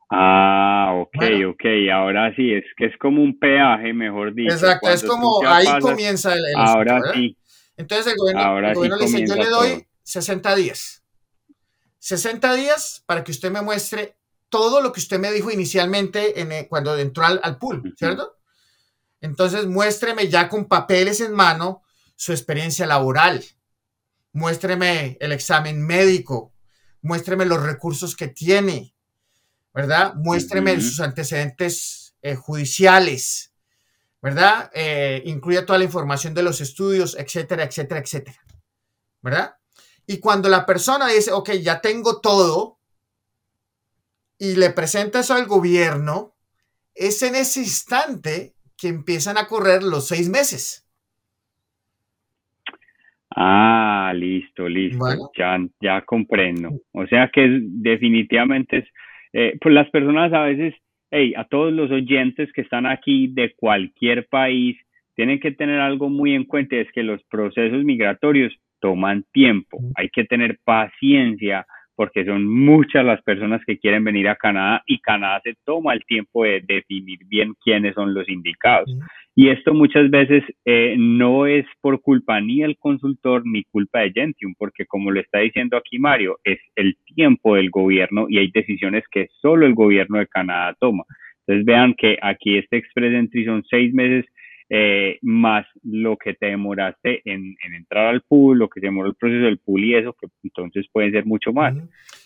Ah, 0.08 0.92
ok, 0.94 1.16
ok, 1.48 1.64
ahora 1.92 2.32
sí, 2.36 2.52
es 2.52 2.62
que 2.76 2.86
es 2.86 2.96
como 3.00 3.20
un 3.20 3.40
peaje, 3.40 3.92
mejor 3.92 4.32
dicho. 4.32 4.54
Exacto, 4.54 4.88
es 4.88 5.02
como 5.02 5.44
ahí 5.44 5.66
comienza 5.80 6.32
el... 6.34 6.44
ahora 6.56 7.00
sí. 7.12 7.36
Entonces 7.76 8.12
el 8.12 8.16
gobierno, 8.16 8.96
le 8.96 9.04
dice, 9.04 9.26
yo 9.26 9.34
le 9.34 9.48
doy 9.48 9.86
60 10.04 10.54
días. 10.54 11.02
60 11.98 12.54
días 12.54 13.02
para 13.04 13.24
que 13.24 13.32
usted 13.32 13.50
me 13.50 13.62
muestre 13.62 14.14
todo 14.48 14.80
lo 14.80 14.92
que 14.92 15.00
usted 15.00 15.18
me 15.18 15.32
dijo 15.32 15.50
inicialmente 15.50 16.40
en, 16.40 16.66
cuando 16.66 16.96
entró 16.96 17.24
al, 17.24 17.40
al 17.42 17.58
pool, 17.58 17.94
¿cierto? 17.98 18.36
Entonces 19.20 19.66
muéstreme 19.66 20.28
ya 20.28 20.48
con 20.48 20.66
papeles 20.66 21.20
en 21.20 21.32
mano 21.32 21.82
su 22.14 22.30
experiencia 22.30 22.86
laboral, 22.86 23.42
muéstreme 24.32 25.16
el 25.20 25.32
examen 25.32 25.84
médico, 25.84 26.52
muéstreme 27.02 27.44
los 27.44 27.62
recursos 27.62 28.16
que 28.16 28.28
tiene, 28.28 28.94
¿verdad? 29.74 30.14
Muéstreme 30.14 30.80
sus 30.80 31.00
antecedentes 31.00 32.14
eh, 32.22 32.34
judiciales, 32.34 33.52
¿verdad? 34.20 34.70
Eh, 34.74 35.22
incluye 35.26 35.62
toda 35.62 35.78
la 35.78 35.84
información 35.84 36.34
de 36.34 36.42
los 36.42 36.60
estudios, 36.60 37.16
etcétera, 37.18 37.64
etcétera, 37.64 38.00
etcétera, 38.00 38.38
¿verdad? 39.20 39.56
Y 40.06 40.18
cuando 40.18 40.48
la 40.48 40.66
persona 40.66 41.08
dice, 41.08 41.32
ok, 41.32 41.52
ya 41.52 41.80
tengo 41.80 42.20
todo, 42.20 42.78
y 44.38 44.56
le 44.56 44.70
presenta 44.70 45.20
eso 45.20 45.34
al 45.34 45.46
gobierno, 45.46 46.34
es 46.94 47.22
en 47.22 47.36
ese 47.36 47.60
instante 47.60 48.56
que 48.76 48.88
empiezan 48.88 49.38
a 49.38 49.46
correr 49.46 49.84
los 49.84 50.08
seis 50.08 50.28
meses. 50.28 50.84
Ah, 53.36 54.12
listo, 54.14 54.68
listo. 54.68 55.30
Ya, 55.36 55.58
ya 55.80 56.00
comprendo. 56.02 56.70
O 56.92 57.06
sea 57.06 57.28
que 57.32 57.48
definitivamente 57.62 58.78
es, 58.78 58.84
eh, 59.32 59.56
pues 59.60 59.74
las 59.74 59.90
personas 59.90 60.32
a 60.32 60.42
veces, 60.42 60.74
hey, 61.10 61.34
a 61.36 61.44
todos 61.44 61.72
los 61.72 61.90
oyentes 61.90 62.52
que 62.52 62.62
están 62.62 62.86
aquí 62.86 63.28
de 63.28 63.54
cualquier 63.54 64.26
país, 64.28 64.76
tienen 65.14 65.40
que 65.40 65.52
tener 65.52 65.80
algo 65.80 66.08
muy 66.08 66.34
en 66.34 66.44
cuenta, 66.44 66.76
es 66.76 66.90
que 66.92 67.02
los 67.02 67.22
procesos 67.24 67.84
migratorios 67.84 68.52
toman 68.80 69.24
tiempo. 69.32 69.78
Hay 69.94 70.08
que 70.08 70.24
tener 70.24 70.58
paciencia 70.64 71.66
porque 71.94 72.24
son 72.24 72.46
muchas 72.46 73.04
las 73.04 73.22
personas 73.22 73.60
que 73.66 73.78
quieren 73.78 74.04
venir 74.04 74.28
a 74.28 74.36
Canadá 74.36 74.82
y 74.86 74.98
Canadá 75.00 75.40
se 75.44 75.54
toma 75.64 75.92
el 75.92 76.04
tiempo 76.04 76.44
de 76.44 76.62
definir 76.66 77.20
bien 77.26 77.54
quiénes 77.62 77.94
son 77.94 78.14
los 78.14 78.28
indicados. 78.28 78.90
Y 79.34 79.48
esto 79.48 79.72
muchas 79.72 80.10
veces 80.10 80.44
eh, 80.64 80.94
no 80.98 81.46
es 81.46 81.64
por 81.80 82.00
culpa 82.02 82.40
ni 82.40 82.60
del 82.60 82.76
consultor 82.78 83.42
ni 83.46 83.64
culpa 83.64 84.00
de 84.00 84.12
Gentium, 84.12 84.54
porque 84.58 84.84
como 84.84 85.10
lo 85.10 85.20
está 85.20 85.38
diciendo 85.38 85.76
aquí 85.76 85.98
Mario, 85.98 86.38
es 86.44 86.58
el 86.76 86.96
tiempo 87.14 87.56
del 87.56 87.70
gobierno 87.70 88.26
y 88.28 88.38
hay 88.38 88.50
decisiones 88.50 89.04
que 89.10 89.28
solo 89.40 89.66
el 89.66 89.74
gobierno 89.74 90.18
de 90.18 90.26
Canadá 90.26 90.76
toma. 90.78 91.04
Entonces 91.46 91.64
vean 91.64 91.94
que 91.94 92.18
aquí 92.22 92.58
este 92.58 92.76
Express 92.76 93.14
Entry 93.14 93.44
son 93.44 93.64
seis 93.68 93.92
meses 93.92 94.26
eh, 94.74 95.18
más 95.20 95.66
lo 95.82 96.16
que 96.16 96.32
te 96.32 96.46
demoraste 96.46 97.20
en, 97.26 97.54
entrar 97.76 98.06
al 98.06 98.22
pool, 98.22 98.58
lo 98.58 98.70
que 98.70 98.80
te 98.80 98.86
demoró 98.86 99.10
el 99.10 99.14
proceso 99.14 99.44
del 99.44 99.58
pool 99.58 99.84
y 99.84 99.94
eso, 99.94 100.16
que 100.18 100.28
entonces 100.42 100.86
puede 100.90 101.10
ser 101.10 101.26
mucho 101.26 101.52
más. 101.52 101.74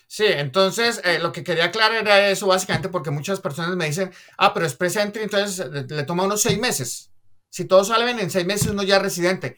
Sí, 0.07 0.27
entonces 0.29 1.03
eh, 1.05 1.19
lo 1.19 1.33
que 1.33 1.43
quería 1.43 1.65
aclarar 1.65 2.03
era 2.03 2.31
eso 2.31 2.47
básicamente 2.47 2.89
porque 2.89 3.11
muchas 3.11 3.41
personas 3.41 3.75
me 3.75 3.87
dicen, 3.87 4.13
ah, 4.39 4.55
pero 4.55 4.65
Express 4.65 4.95
Entry 4.95 5.25
entonces 5.25 5.69
le, 5.91 6.05
toma 6.05 6.23
unos 6.23 6.41
seis 6.41 6.57
meses. 6.57 7.13
Si 7.49 7.65
todos 7.65 7.89
salen 7.89 8.21
en 8.21 8.31
seis 8.31 8.47
meses, 8.47 8.71
uno 8.71 8.85
ya 8.85 8.99
es 8.99 9.03
residente. 9.03 9.57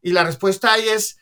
Y 0.00 0.12
la 0.12 0.22
respuesta 0.22 0.74
ahí 0.74 0.84
es 0.94 1.18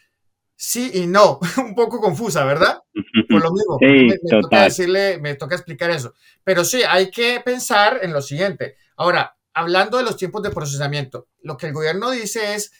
sí 0.54 0.90
y 0.92 1.06
no, 1.06 1.40
un 1.64 1.74
poco 1.74 1.98
confusa, 1.98 2.44
¿verdad? 2.44 2.78
Por 3.30 3.42
lo 3.42 3.50
mismo, 3.52 3.78
me, 3.80 4.18
toca 4.28 4.64
decirle, 4.64 5.16
me 5.18 5.34
toca 5.34 5.54
explicar 5.54 5.88
eso. 5.88 6.12
Pero 6.44 6.62
sí, 6.62 6.82
hay 6.86 7.10
que 7.10 7.40
pensar 7.42 8.00
en 8.02 8.12
lo 8.12 8.20
siguiente. 8.20 8.74
Ahora, 8.96 9.34
hablando 9.54 9.98
de 9.98 10.04
los 10.04 10.16
tiempos 10.16 10.42
de 10.42 10.50
procesamiento, 10.50 11.28
lo 11.42 11.56
que 11.56 11.66
el 11.66 11.72
gobierno 11.72 12.10
dice 12.10 12.54
es 12.54 12.72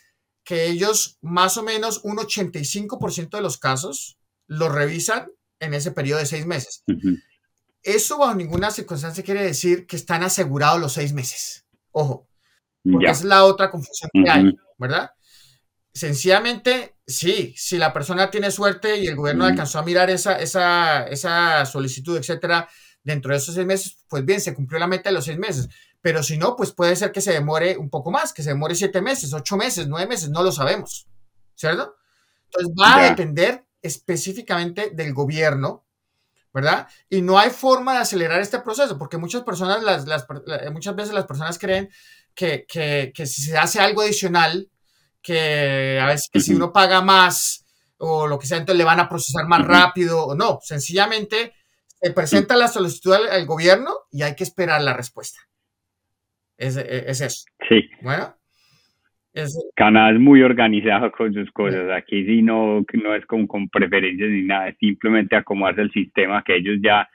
que 0.45 0.67
ellos 0.67 1.19
más 1.21 1.57
o 1.57 1.63
menos 1.63 2.01
un 2.05 2.17
85% 2.17 3.31
de 3.31 3.43
los 3.43 3.59
casos 3.59 4.19
los 4.47 4.73
revisan 4.73 5.31
en 5.61 5.75
ese 5.75 5.93
periodo 5.93 6.21
de 6.21 6.27
seis 6.27 6.47
meses. 6.47 6.83
Eso 7.83 8.19
bajo 8.19 8.35
ninguna 8.35 8.71
circunstancia 8.71 9.25
quiere 9.25 9.43
decir 9.43 9.87
que 9.87 9.97
están 9.97 10.23
asegurados 10.23 10.81
los 10.81 10.93
seis 10.93 11.13
meses. 11.13 11.67
Ojo, 11.93 12.29
porque 12.91 13.11
es 13.11 13.25
la 13.25 13.45
otra 13.45 13.71
confusión 13.71 14.11
que 14.13 14.31
hay, 14.31 14.57
¿verdad? 14.79 15.11
Sencillamente, 15.93 16.97
sí, 17.07 17.53
si 17.57 17.77
la 17.77 17.93
persona 17.93 18.31
tiene 18.31 18.51
suerte 18.51 18.99
y 18.99 19.07
el 19.07 19.17
gobierno 19.17 19.45
alcanzó 19.45 19.79
a 19.79 19.85
mirar 19.85 20.09
esa, 20.09 20.39
esa, 20.39 21.07
esa 21.07 21.67
solicitud, 21.67 22.17
etcétera, 22.17 22.69
dentro 23.03 23.33
de 23.33 23.39
esos 23.39 23.55
seis 23.55 23.67
meses, 23.67 23.99
pues 24.09 24.25
bien, 24.25 24.41
se 24.41 24.55
cumplió 24.55 24.79
la 24.79 24.87
meta 24.87 25.11
de 25.11 25.15
los 25.15 25.25
seis 25.25 25.39
meses. 25.39 25.69
Pero 26.01 26.23
si 26.23 26.39
no, 26.39 26.57
pues 26.57 26.73
puede 26.73 26.97
ser 26.97 27.13
que 27.13 27.21
se 27.21 27.33
demore 27.33 27.77
un 27.77 27.91
poco 27.91 28.11
más, 28.11 28.33
que 28.33 28.43
se 28.43 28.51
demore 28.51 28.75
siete 28.75 29.01
meses, 29.01 29.33
ocho 29.33 29.57
meses, 29.57 29.87
nueve 29.87 30.07
meses, 30.07 30.31
no 30.31 30.43
lo 30.43 30.53
sabemos, 30.53 31.07
¿cierto? 31.55 31.97
Entonces 32.47 32.75
va 32.81 32.97
a 32.97 33.09
depender 33.11 33.65
específicamente 33.83 34.91
del 34.91 35.13
gobierno, 35.15 35.87
¿verdad? 36.53 36.89
Y 37.09 37.23
no 37.23 37.39
hay 37.39 37.51
forma 37.51 37.95
de 37.95 38.01
acelerar 38.01 38.41
este 38.41 38.59
proceso, 38.61 38.99
porque 38.99 39.19
muchas 39.19 39.43
personas, 39.43 39.83
las, 39.83 40.07
las, 40.07 40.27
muchas 40.73 40.97
veces 40.97 41.15
las 41.15 41.27
personas 41.27 41.59
creen 41.59 41.91
que, 42.35 42.67
que, 42.67 43.13
que, 43.15 43.27
si 43.27 43.43
se 43.43 43.59
hace 43.59 43.81
algo 43.81 44.03
adicional, 44.03 44.69
que 45.23 45.99
a 46.01 46.07
veces 46.07 46.29
que 46.33 46.41
si 46.41 46.55
uno 46.55 46.73
paga 46.73 47.03
más 47.03 47.65
o 47.99 48.27
lo 48.27 48.39
que 48.39 48.47
sea, 48.47 48.57
entonces 48.57 48.79
le 48.79 48.85
van 48.85 49.01
a 49.01 49.09
procesar 49.09 49.47
más 49.47 49.67
rápido 49.67 50.25
o 50.25 50.35
no, 50.35 50.59
sencillamente 50.63 51.55
se 52.01 52.11
presenta 52.13 52.57
la 52.57 52.69
solicitud 52.69 53.13
al, 53.13 53.47
gobierno 53.47 53.95
y 54.11 54.23
hay 54.23 54.35
que 54.35 54.45
esperar 54.45 54.81
la 54.83 54.95
respuesta. 54.95 55.41
Es, 56.61 56.77
es, 56.77 57.21
eso. 57.21 57.47
Sí. 57.69 57.89
Bueno. 58.03 58.35
Canadá 59.75 60.13
es 60.13 60.21
muy 60.21 60.43
organizado 60.43 61.11
con 61.11 61.33
sus 61.33 61.51
cosas. 61.53 61.91
Aquí 61.91 62.27
sí 62.27 62.43
no, 62.43 62.85
no 63.03 63.15
es 63.15 63.25
con, 63.27 63.47
con 63.47 63.69
preferencias 63.69 64.29
ni 64.29 64.43
nada, 64.43 64.69
es 64.69 64.77
simplemente 64.79 65.37
acomodarse 65.37 65.81
el 65.81 65.93
sistema 65.93 66.43
que 66.45 66.57
ellos 66.57 66.79
ya 66.83 67.09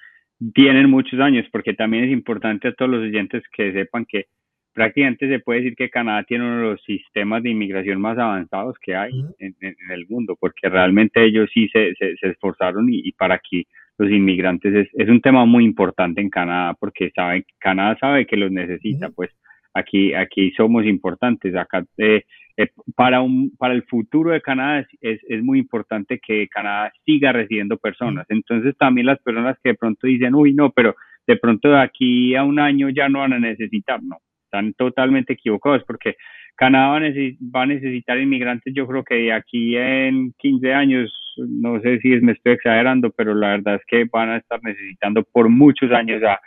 tienen 0.54 0.90
muchos 0.90 1.20
años, 1.20 1.46
porque 1.52 1.74
también 1.74 2.06
es 2.06 2.12
importante 2.12 2.70
a 2.70 2.74
todos 2.74 2.90
los 2.90 3.02
oyentes 3.02 3.44
que 3.56 3.72
sepan 3.72 4.06
que 4.06 4.26
prácticamente 4.74 5.30
se 5.30 5.40
puede 5.40 5.62
decir 5.62 5.76
que 5.76 5.90
Canadá 5.90 6.24
tiene 6.24 6.44
uno 6.44 6.58
de 6.58 6.72
los 6.72 6.84
sistemas 6.84 7.44
de 7.44 7.52
inmigración 7.52 8.02
más 8.02 8.18
avanzados 8.18 8.76
que 8.82 8.96
hay 8.96 9.14
en, 9.40 9.56
el 9.90 10.08
mundo, 10.10 10.36
porque 10.40 10.70
realmente 10.70 11.24
ellos 11.24 11.50
sí 11.54 11.70
se, 11.70 11.94
se, 11.96 12.16
esforzaron 12.28 12.88
y, 12.90 13.12
para 13.14 13.36
aquí 13.36 13.68
los 13.98 14.12
inmigrantes 14.12 14.74
es, 14.74 14.88
es, 14.94 15.10
un 15.10 15.22
tema 15.22 15.46
muy 15.46 15.64
importante 15.64 16.22
en 16.22 16.30
Canadá, 16.30 16.76
porque 16.80 17.12
saben, 17.16 17.46
Canadá 17.60 17.98
sabe 18.00 18.26
que 18.26 18.38
los 18.38 18.52
necesita, 18.52 19.10
pues 19.10 19.32
aquí, 19.74 20.14
aquí 20.14 20.52
somos 20.52 20.86
importantes. 20.86 21.56
Acá, 21.56 21.86
eh, 21.98 22.24
eh, 22.58 22.70
para, 22.96 23.22
un, 23.22 23.56
para 23.58 23.74
el 23.74 23.84
futuro 23.84 24.32
de 24.32 24.42
Canadá 24.42 24.86
es, 25.02 25.20
es, 25.28 25.44
muy 25.44 25.60
importante 25.60 26.20
que 26.20 26.48
Canadá 26.48 26.92
siga 27.06 27.32
recibiendo 27.32 27.78
personas. 27.78 28.26
Entonces 28.30 28.76
también 28.78 29.08
las 29.08 29.20
personas 29.20 29.58
que 29.64 29.70
de 29.70 29.76
pronto 29.76 30.08
dicen, 30.08 30.36
uy, 30.36 30.54
no, 30.54 30.72
pero 30.72 30.96
de 31.28 31.38
pronto 31.38 31.70
de 31.70 31.80
aquí 31.80 32.36
a 32.36 32.44
un 32.44 32.60
año 32.60 32.90
ya 32.90 33.10
no 33.10 33.20
van 33.20 33.34
a 33.34 33.40
necesitar, 33.40 34.02
no 34.04 34.18
están 34.46 34.74
totalmente 34.74 35.34
equivocados 35.34 35.84
porque 35.86 36.16
Canadá 36.56 36.88
va 36.88 37.62
a, 37.64 37.66
necesitar 37.66 38.18
inmigrantes, 38.18 38.74
yo 38.74 38.88
creo 38.88 39.04
que 39.04 39.16
de 39.16 39.34
aquí 39.34 39.76
en 39.76 40.34
15 40.38 40.74
años, 40.74 41.25
no 41.38 41.80
sé 41.82 42.00
si 42.00 42.10
me 42.22 42.34
estoy 42.34 42.54
exagerando, 42.54 43.12
pero 43.12 43.34
la 43.34 43.50
verdad 43.50 43.76
es 43.76 43.82
que 43.88 44.06
van 44.12 44.30
a 44.30 44.38
estar 44.38 44.62
necesitando 44.64 45.24
por 45.24 45.50
muchos 45.50 45.92
años 45.92 46.22
a, 46.24 46.40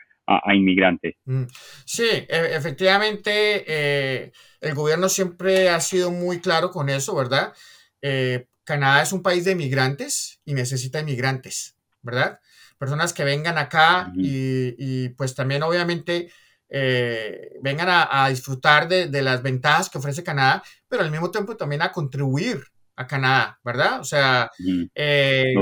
inmigrantes. 0.55 1.15
Mm. 1.25 1.45
Sí, 1.87 2.07
e, 2.07 2.55
efectivamente, 2.55 3.65
eh, 3.67 4.31
el 4.61 4.75
gobierno 4.75 5.09
siempre 5.09 5.71
ha 5.71 5.81
sido 5.81 6.11
muy 6.11 6.41
claro 6.41 6.71
con 6.71 6.91
eso, 6.91 7.17
¿verdad? 7.17 7.55
Eh, 8.03 8.47
Canadá 8.63 9.03
es 9.03 9.13
un 9.13 9.23
país 9.23 9.47
de 9.47 9.53
inmigrantes 9.53 10.41
y 10.45 10.53
necesita 10.53 11.01
inmigrantes, 11.01 11.79
¿verdad? 12.03 12.41
Personas 12.79 13.15
que 13.15 13.25
vengan 13.25 13.57
acá 13.57 14.13
y, 14.15 14.75
y 14.77 15.09
pues 15.11 15.35
también 15.35 15.63
obviamente 15.63 16.29
eh, 16.71 17.57
vengan 17.63 17.89
a, 17.89 18.29
disfrutar 18.29 18.89
de, 18.89 19.23
las 19.23 19.43
ventajas 19.43 19.89
que 19.89 19.99
ofrece 19.99 20.23
Canadá, 20.23 20.63
pero 20.87 21.03
al 21.03 21.11
mismo 21.11 21.31
tiempo 21.31 21.57
también 21.57 21.83
a 21.83 21.93
contribuir 21.93 22.63
a 22.99 23.07
Canadá, 23.07 23.59
¿verdad? 23.65 24.01
O 24.01 24.05
sea, 24.05 24.51
eh, 24.95 25.55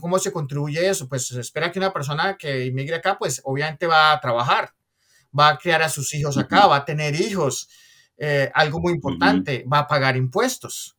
¿cómo 0.00 0.18
se 0.18 0.32
contribuye 0.32 0.88
eso? 0.88 1.08
Pues 1.08 1.28
se 1.28 1.40
espera 1.40 1.70
que 1.70 1.78
una 1.78 1.92
persona 1.92 2.36
que 2.36 2.66
inmigre 2.66 2.96
acá, 2.96 3.16
pues 3.16 3.40
obviamente 3.44 3.86
va 3.86 4.12
a 4.12 4.20
trabajar, 4.20 4.70
va 5.38 5.50
a 5.50 5.56
criar 5.56 5.82
a 5.82 5.88
sus 5.88 6.12
hijos 6.14 6.36
acá, 6.36 6.66
va 6.66 6.76
a 6.76 6.84
tener 6.84 7.14
hijos, 7.14 7.68
eh, 8.16 8.50
algo 8.54 8.80
muy 8.80 8.92
importante, 8.92 9.64
va 9.72 9.80
a 9.80 9.86
pagar 9.86 10.16
impuestos, 10.16 10.96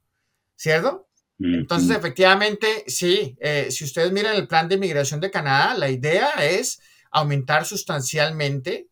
¿cierto? 0.56 1.08
Entonces, 1.42 1.96
efectivamente, 1.96 2.84
sí, 2.88 3.38
si 3.70 3.84
ustedes 3.86 4.12
miran 4.12 4.36
el 4.36 4.48
plan 4.48 4.68
de 4.68 4.76
inmigración 4.76 5.22
de 5.22 5.32
Canadá, 5.32 5.74
la 5.78 5.90
idea 5.90 6.32
es 6.42 6.82
aumentar 7.12 7.66
sustancialmente 7.66 8.89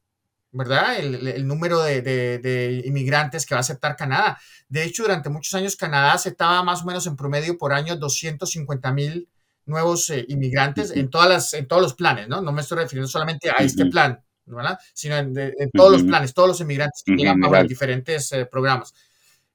¿verdad? 0.58 0.98
El, 1.00 1.48
número 1.48 1.82
de, 1.84 2.82
inmigrantes 2.84 3.46
que 3.46 3.54
va 3.54 3.60
a 3.60 3.62
aceptar 3.62 3.96
Canadá. 3.96 4.40
De 4.68 4.84
hecho, 4.84 5.04
durante 5.04 5.30
muchos 5.30 5.54
años 5.54 5.76
Canadá 5.76 6.14
aceptaba 6.14 6.64
más 6.64 6.82
o 6.82 6.86
menos 6.86 7.06
en 7.06 7.16
promedio 7.16 7.58
por 7.58 7.74
año 7.74 7.96
250 7.96 8.92
mil 8.92 9.30
nuevos 9.66 10.10
eh, 10.10 10.26
inmigrantes 10.30 10.92
en, 10.92 11.10
todas 11.10 11.30
las, 11.30 11.54
en 11.54 11.68
todos 11.68 11.82
los 11.82 11.94
planes, 11.94 12.28
¿no? 12.28 12.42
No 12.42 12.52
me 12.52 12.62
estoy 12.62 12.80
refiriendo 12.80 13.08
solamente 13.08 13.50
a 13.50 13.64
este 13.64 13.86
plan, 13.86 14.20
¿verdad? 14.46 14.80
Sino 14.94 15.16
en, 15.18 15.34
todos 15.74 15.92
los 15.92 16.04
planes, 16.04 16.34
todos 16.34 16.50
los 16.50 16.62
inmigrantes 16.62 17.04
que 17.06 17.14
llegan 17.14 17.40
bajo 17.40 17.64
diferentes 17.64 18.32
eh, 18.32 18.46
programas. 18.46 18.94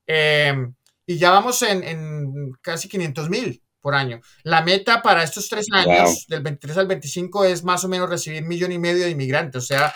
Em, 0.07 0.73
y 1.07 1.17
ya 1.17 1.31
vamos 1.31 1.63
en, 1.63 2.53
casi 2.61 2.89
500 2.89 3.29
mil 3.29 3.63
por 3.81 3.95
año. 3.95 4.21
La 4.45 4.63
meta 4.63 5.03
para 5.03 5.25
estos 5.25 5.49
tres 5.49 5.67
años, 5.73 6.27
del 6.29 6.43
23 6.43 6.79
al 6.79 6.87
25, 6.87 7.45
es 7.47 7.65
más 7.65 7.83
o 7.85 7.89
menos 7.89 8.09
recibir 8.09 8.43
un 8.43 8.49
millón 8.49 8.71
y 8.71 8.79
medio 8.79 9.05
de 9.05 9.11
inmigrantes. 9.11 9.65
O 9.65 9.67
sea, 9.67 9.93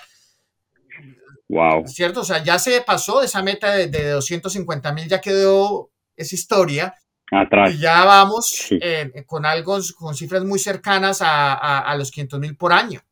Wow. 1.49 1.87
¿Cierto? 1.87 2.21
O 2.21 2.25
sea, 2.25 2.43
ya 2.43 2.59
se 2.59 2.81
pasó 2.81 3.21
de 3.21 3.27
esa 3.27 3.43
meta 3.43 3.73
de, 3.73 3.87
de 3.87 4.11
250 4.11 4.93
mil, 4.93 5.09
ya 5.09 5.21
quedó 5.21 5.91
esa 6.17 6.35
historia. 6.35 6.95
Atrás. 7.31 7.75
Y 7.75 7.79
ya 7.79 8.05
vamos 8.05 8.69
eh, 8.71 9.25
con 9.27 9.47
algo, 9.47 9.79
con 9.97 10.15
cifras 10.15 10.45
muy 10.45 10.59
cercanas 10.59 11.23
a, 11.23 11.81
a, 11.81 11.97
los 11.97 12.11
500 12.11 12.39
mil 12.41 12.57
por 12.57 12.73
año. 12.73 13.03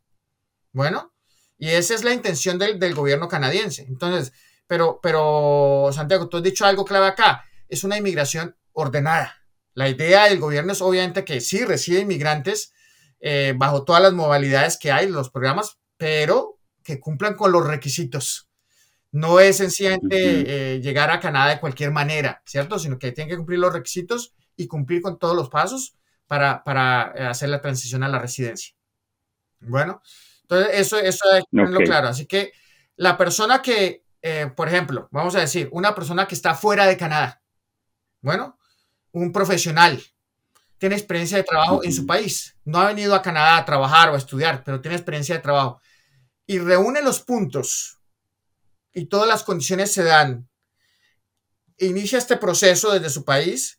Bueno, 0.73 1.13
y 1.59 1.71
esa 1.71 1.95
es 1.95 2.05
la 2.05 2.13
intención 2.13 2.59
del, 2.59 2.79
del, 2.79 2.95
gobierno 2.95 3.29
canadiense. 3.29 3.83
Entonces, 3.83 4.33
pero, 4.67 5.01
pero, 5.03 5.91
Santiago, 5.93 6.29
tú 6.29 6.37
has 6.37 6.43
dicho 6.43 6.65
algo 6.65 6.85
clave 6.85 7.07
acá. 7.07 7.45
Es 7.69 7.83
una 7.83 7.99
inmigración 7.99 8.57
ordenada. 8.73 9.37
La 9.73 9.89
idea 9.89 10.25
del 10.27 10.39
gobierno 10.39 10.73
es 10.73 10.81
obviamente 10.81 11.25
que 11.25 11.41
sí 11.41 11.65
recibe 11.65 12.01
inmigrantes 12.01 12.73
eh, 13.21 13.55
bajo 13.57 13.85
todas 13.85 14.03
las 14.03 14.13
modalidades 14.13 14.79
que 14.79 14.93
hay, 14.93 15.09
los 15.09 15.31
programas, 15.31 15.79
pero 15.97 16.54
que 16.85 17.01
cumplan 17.01 17.35
con 17.35 17.51
los 17.51 17.67
requisitos. 17.67 18.49
No 19.11 19.41
es 19.41 19.57
sencillamente 19.57 20.75
eh, 20.75 20.81
llegar 20.81 21.11
a 21.11 21.21
Canadá 21.21 21.51
de 21.51 21.61
cualquier 21.61 21.91
manera, 21.91 22.43
¿cierto? 22.45 22.79
Sino 22.79 22.99
que 22.99 23.13
tienen 23.13 23.31
que 23.31 23.37
cumplir 23.37 23.59
los 23.59 23.73
requisitos 23.73 24.35
y 24.57 24.67
cumplir 24.67 25.01
con 25.01 25.19
todos 25.19 25.35
los 25.35 25.49
pasos 25.49 25.97
para, 26.27 26.63
para 26.63 27.13
eh, 27.17 27.25
hacer 27.25 27.49
la 27.49 27.61
transición 27.61 28.03
a 28.03 28.09
la 28.09 28.19
residencia. 28.19 28.75
Bueno, 29.61 30.03
entonces 30.43 30.69
eso, 30.75 30.99
eso 30.99 31.25
es 31.33 31.45
lo 31.51 31.81
claro. 31.81 32.09
Así 32.09 32.27
que 32.27 32.53
la 32.97 33.17
persona 33.17 33.63
que, 33.63 34.05
eh, 34.21 34.51
por 34.55 34.69
ejemplo, 34.69 35.09
vamos 35.11 35.35
a 35.37 35.41
decir, 35.41 35.69
una 35.73 35.95
persona 35.95 36.27
que 36.27 36.35
está 36.35 36.55
fuera 36.55 36.87
de 36.87 36.97
Canadá, 36.97 37.43
bueno, 38.21 38.59
un 39.13 39.33
profesional, 39.33 40.03
tiene 40.79 40.97
experiencia 40.97 41.39
de 41.39 41.45
trabajo 41.45 41.83
en 41.85 41.93
su 41.93 42.05
país, 42.05 42.57
no 42.65 42.79
ha 42.79 42.89
venido 42.89 43.15
a 43.15 43.23
Canadá 43.23 43.59
a 43.59 43.65
trabajar 43.65 44.11
o 44.11 44.15
a 44.15 44.19
estudiar, 44.19 44.65
pero 44.65 44.81
tiene 44.81 44.97
experiencia 44.97 45.37
de 45.37 45.41
trabajo 45.41 45.81
y 46.47 46.59
reúne 46.59 47.03
los 47.03 47.21
puntos 47.21 48.01
y 48.93 49.07
todas 49.07 49.29
las 49.29 49.43
condiciones 49.43 49.93
se 49.93 50.05
dan, 50.05 50.49
inicia 51.79 52.19
este 52.19 52.37
proceso 52.37 52.93
desde 52.93 53.11
su 53.11 53.25
país 53.25 53.79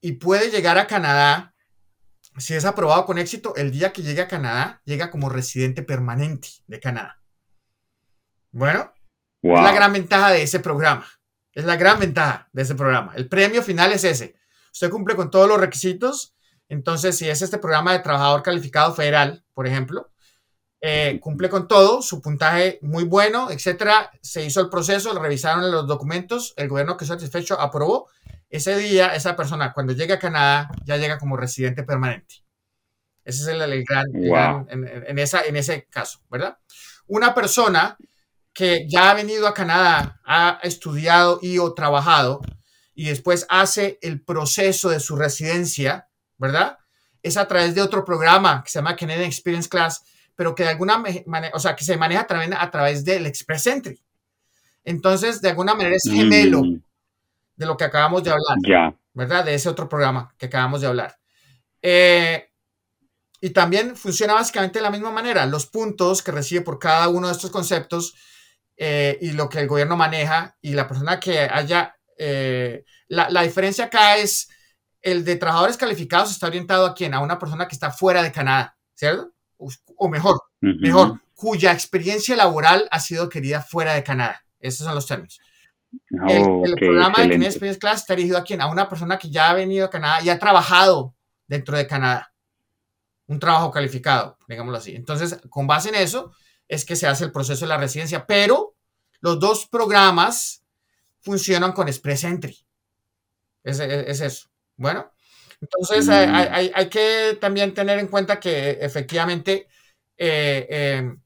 y 0.00 0.12
puede 0.12 0.50
llegar 0.50 0.78
a 0.78 0.86
Canadá, 0.86 1.54
si 2.38 2.54
es 2.54 2.64
aprobado 2.64 3.04
con 3.04 3.18
éxito, 3.18 3.54
el 3.56 3.70
día 3.70 3.92
que 3.92 4.02
llegue 4.02 4.22
a 4.22 4.28
Canadá, 4.28 4.80
llega 4.84 5.10
como 5.10 5.28
residente 5.28 5.82
permanente 5.82 6.48
de 6.66 6.80
Canadá. 6.80 7.22
Bueno, 8.50 8.92
es 9.42 9.60
la 9.60 9.72
gran 9.72 9.92
ventaja 9.92 10.30
de 10.30 10.42
ese 10.42 10.60
programa. 10.60 11.06
Es 11.52 11.64
la 11.64 11.76
gran 11.76 12.00
ventaja 12.00 12.48
de 12.52 12.62
ese 12.62 12.74
programa. 12.74 13.12
El 13.14 13.28
premio 13.28 13.62
final 13.62 13.92
es 13.92 14.04
ese. 14.04 14.34
Usted 14.72 14.90
cumple 14.90 15.14
con 15.14 15.30
todos 15.30 15.48
los 15.48 15.60
requisitos. 15.60 16.34
Entonces, 16.68 17.16
si 17.16 17.28
es 17.28 17.42
este 17.42 17.58
programa 17.58 17.92
de 17.92 18.00
trabajador 18.00 18.42
calificado 18.42 18.94
federal, 18.94 19.44
por 19.54 19.66
ejemplo, 19.66 20.10
eh, 20.86 21.18
cumple 21.18 21.48
con 21.48 21.66
todo, 21.66 22.02
su 22.02 22.20
puntaje 22.20 22.78
muy 22.82 23.04
bueno, 23.04 23.50
etcétera. 23.50 24.10
Se 24.20 24.44
hizo 24.44 24.60
el 24.60 24.68
proceso, 24.68 25.18
revisaron 25.18 25.70
los 25.70 25.86
documentos, 25.86 26.52
el 26.58 26.68
gobierno 26.68 26.98
que 26.98 27.06
satisfecho 27.06 27.58
aprobó. 27.58 28.10
Ese 28.50 28.76
día, 28.76 29.14
esa 29.14 29.34
persona, 29.34 29.72
cuando 29.72 29.94
llega 29.94 30.16
a 30.16 30.18
Canadá, 30.18 30.70
ya 30.84 30.98
llega 30.98 31.16
como 31.16 31.38
residente 31.38 31.84
permanente. 31.84 32.44
Ese 33.24 33.44
es 33.44 33.48
el, 33.48 33.82
gran, 33.82 34.68
en, 34.68 35.18
esa, 35.18 35.40
en 35.46 35.56
ese 35.56 35.86
caso, 35.88 36.20
¿verdad? 36.28 36.58
Una 37.06 37.34
persona 37.34 37.96
que 38.52 38.86
ya 38.86 39.10
ha 39.10 39.14
venido 39.14 39.48
a 39.48 39.54
Canadá, 39.54 40.20
ha 40.22 40.60
estudiado 40.64 41.38
y 41.40 41.56
o 41.60 41.72
trabajado 41.72 42.42
y 42.94 43.06
después 43.06 43.46
hace 43.48 43.98
el 44.02 44.22
proceso 44.22 44.90
de 44.90 45.00
su 45.00 45.16
residencia, 45.16 46.10
¿verdad? 46.36 46.76
Es 47.22 47.38
a 47.38 47.48
través 47.48 47.74
de 47.74 47.80
otro 47.80 48.04
programa 48.04 48.62
que 48.62 48.70
se 48.70 48.80
llama 48.80 48.96
Canadian 48.96 49.24
Experience 49.24 49.66
Class, 49.66 50.04
pero 50.36 50.54
que 50.54 50.64
de 50.64 50.70
alguna 50.70 51.02
manera, 51.26 51.54
o 51.54 51.60
sea, 51.60 51.76
que 51.76 51.84
se 51.84 51.96
maneja 51.96 52.26
también 52.26 52.54
a 52.54 52.70
través 52.70 53.04
del 53.04 53.26
Express 53.26 53.66
Entry. 53.66 54.00
Entonces, 54.84 55.40
de 55.40 55.50
alguna 55.50 55.74
manera 55.74 55.96
es 55.96 56.10
gemelo 56.10 56.62
mm. 56.62 56.82
de 57.56 57.66
lo 57.66 57.76
que 57.76 57.84
acabamos 57.84 58.22
de 58.22 58.30
hablar, 58.30 58.94
¿verdad? 59.12 59.44
De 59.44 59.54
ese 59.54 59.68
otro 59.68 59.88
programa 59.88 60.34
que 60.36 60.46
acabamos 60.46 60.80
de 60.80 60.86
hablar. 60.86 61.16
Eh, 61.80 62.50
y 63.40 63.50
también 63.50 63.96
funciona 63.96 64.34
básicamente 64.34 64.78
de 64.78 64.82
la 64.82 64.90
misma 64.90 65.10
manera. 65.10 65.46
Los 65.46 65.66
puntos 65.66 66.22
que 66.22 66.32
recibe 66.32 66.62
por 66.62 66.78
cada 66.78 67.08
uno 67.08 67.26
de 67.26 67.32
estos 67.32 67.50
conceptos 67.50 68.14
eh, 68.76 69.18
y 69.20 69.32
lo 69.32 69.48
que 69.48 69.60
el 69.60 69.68
gobierno 69.68 69.96
maneja 69.96 70.56
y 70.60 70.72
la 70.72 70.88
persona 70.88 71.20
que 71.20 71.40
haya... 71.40 71.96
Eh, 72.16 72.84
la, 73.08 73.28
la, 73.28 73.42
diferencia 73.42 73.86
acá 73.86 74.16
es 74.16 74.48
el 75.02 75.24
de 75.24 75.36
trabajadores 75.36 75.76
calificados 75.76 76.30
está 76.30 76.46
orientado 76.46 76.86
a 76.86 76.94
quién? 76.94 77.12
A 77.12 77.20
una 77.20 77.38
persona 77.38 77.68
que 77.68 77.74
está 77.74 77.90
fuera 77.90 78.22
de 78.22 78.32
Canadá, 78.32 78.76
¿cierto? 78.94 79.33
O, 79.96 80.08
mejor, 80.08 80.40
mejor, 80.60 81.20
cuya 81.34 81.72
experiencia 81.72 82.36
laboral 82.36 82.88
ha 82.90 83.00
sido 83.00 83.28
querida 83.28 83.60
fuera 83.60 83.94
de 83.94 84.02
Canadá. 84.02 84.44
Esos 84.60 84.86
son 84.86 84.94
los 84.94 85.06
términos. 85.06 85.40
el, 86.28 86.74
programa 86.76 87.18
de 87.18 87.22
Canadian 87.24 87.42
Experience 87.42 87.78
Class 87.78 88.00
está 88.00 88.14
dirigido 88.14 88.38
a 88.38 88.44
quién? 88.44 88.60
A 88.60 88.66
una 88.66 88.88
persona 88.88 89.18
que 89.18 89.30
ya 89.30 89.50
ha 89.50 89.54
venido 89.54 89.86
a 89.86 89.90
Canadá 89.90 90.22
y 90.22 90.30
ha 90.30 90.38
trabajado 90.38 91.14
dentro 91.46 91.76
de 91.76 91.86
Canadá. 91.86 92.32
Un 93.26 93.38
trabajo 93.38 93.70
calificado, 93.70 94.38
digámoslo 94.48 94.78
así. 94.78 94.94
Entonces, 94.94 95.40
con 95.48 95.66
base 95.66 95.88
en 95.88 95.96
eso, 95.96 96.32
es 96.68 96.84
que 96.84 96.96
se 96.96 97.06
hace 97.06 97.24
el 97.24 97.32
proceso 97.32 97.64
de 97.64 97.68
la 97.68 97.78
residencia. 97.78 98.26
Pero 98.26 98.74
los 99.20 99.38
dos 99.38 99.66
programas 99.66 100.64
funcionan 101.20 101.72
con 101.72 101.88
Express 101.88 102.24
Entry. 102.24 102.58
Es, 103.62 103.80
es, 103.80 104.20
eso. 104.20 104.48
Bueno, 104.76 105.10
entonces 105.60 106.08
hay, 106.10 106.70
hay, 106.74 106.88
que 106.90 107.38
también 107.40 107.72
tener 107.72 107.98
en 107.98 108.08
cuenta 108.08 108.38
que 108.38 108.72
efectivamente, 108.80 109.68
eh, 110.16 110.66
em, 110.70 111.20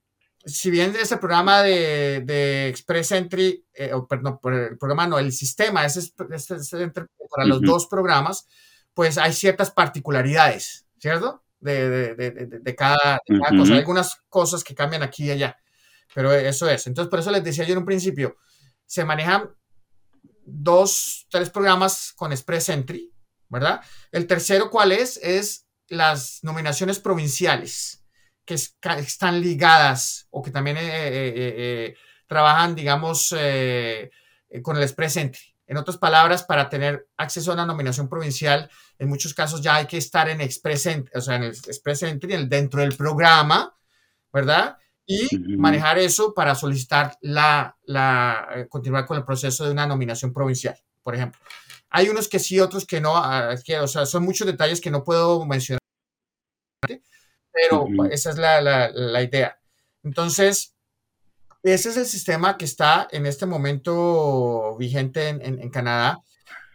si 0.44 0.70
bien 0.70 0.94
ese 0.96 1.18
programa 1.18 1.62
de, 1.62 2.22
de 2.24 2.68
Express 2.68 3.12
Entry, 3.12 3.64
eh, 3.74 3.92
o 3.92 4.06
perdón, 4.06 4.38
el 4.44 4.78
programa 4.78 5.06
no, 5.06 5.18
el 5.18 5.32
sistema 5.32 5.84
es, 5.84 6.14
para 6.16 7.46
los 7.46 7.60
dos 7.60 7.86
programas, 7.86 8.46
pues 8.94 9.18
hay 9.18 9.32
ciertas 9.32 9.70
particularidades, 9.70 10.86
¿cierto? 10.98 11.44
De, 11.60 12.14
de, 12.14 12.30
de 12.46 12.74
cada, 12.74 13.20
cosa. 13.26 13.72
Hay 13.72 13.78
algunas 13.78 14.16
cosas 14.28 14.64
que 14.64 14.74
cambian 14.74 15.02
aquí 15.02 15.24
y 15.24 15.30
allá, 15.32 15.58
pero 16.14 16.32
eso 16.32 16.68
es. 16.68 16.86
Entonces, 16.86 17.10
por 17.10 17.18
eso 17.18 17.30
les 17.30 17.44
decía 17.44 17.64
yo 17.64 17.72
en 17.72 17.78
un 17.78 17.84
principio, 17.84 18.36
se 18.86 19.04
manejan 19.04 19.50
dos, 20.44 21.26
tres 21.30 21.50
programas 21.50 22.12
con 22.16 22.32
Express 22.32 22.70
Entry, 22.70 23.12
¿verdad? 23.48 23.82
El 24.12 24.26
tercero, 24.26 24.70
¿cuál 24.70 24.92
es? 24.92 25.18
Es 25.18 25.66
las 25.88 26.40
nominaciones 26.42 26.98
provinciales, 26.98 27.97
que 28.48 28.54
están 28.54 29.42
ligadas 29.42 30.26
o 30.30 30.42
que 30.42 30.50
también 30.50 30.78
eh, 30.78 30.80
eh, 30.82 31.32
eh, 31.36 31.96
trabajan, 32.26 32.74
digamos, 32.74 33.28
con 34.62 34.76
el 34.76 34.82
Express 34.82 35.18
Entry. 35.18 35.54
En 35.66 35.76
otras 35.76 35.98
palabras, 35.98 36.44
para 36.44 36.70
tener 36.70 37.08
acceso 37.18 37.50
a 37.50 37.54
una 37.54 37.66
nominación 37.66 38.08
provincial, 38.08 38.70
en 38.98 39.10
muchos 39.10 39.34
casos 39.34 39.60
ya 39.60 39.74
hay 39.74 39.86
que 39.86 39.98
estar 39.98 40.30
en 40.30 40.40
Express 40.40 40.86
Entry, 40.86 41.12
o 41.14 41.20
sea, 41.20 41.36
en 41.36 41.42
el 41.42 41.50
Express 41.50 42.04
Entry, 42.04 42.46
dentro 42.46 42.80
del 42.80 42.96
programa, 42.96 43.76
¿verdad? 44.32 44.78
Y 45.04 45.28
manejar 45.58 45.98
eso 45.98 46.32
para 46.32 46.54
solicitar 46.54 47.18
la, 47.20 47.76
la, 47.84 48.66
continuar 48.70 49.04
con 49.04 49.18
el 49.18 49.26
proceso 49.26 49.66
de 49.66 49.72
una 49.72 49.86
nominación 49.86 50.32
provincial, 50.32 50.78
por 51.02 51.14
ejemplo. 51.14 51.38
Hay 51.90 52.08
unos 52.08 52.28
que 52.28 52.38
sí, 52.38 52.60
otros 52.60 52.86
que 52.86 53.02
no, 53.02 53.14
ah, 53.14 53.54
o 53.82 53.88
sea, 53.88 54.06
son 54.06 54.24
muchos 54.24 54.46
detalles 54.46 54.80
que 54.80 54.90
no 54.90 55.04
puedo 55.04 55.44
mencionar, 55.44 55.80
pero 57.60 57.86
esa 58.10 58.30
es 58.30 58.38
la, 58.38 58.60
la, 58.60 59.22
idea. 59.22 59.58
Entonces, 60.02 60.74
ese 61.62 61.88
es 61.90 61.96
el 61.96 62.06
sistema 62.06 62.56
que 62.56 62.64
está 62.64 63.08
en 63.10 63.26
este 63.26 63.46
momento 63.46 64.76
vigente 64.78 65.28
en, 65.28 65.42
en, 65.42 65.70
Canadá 65.70 66.20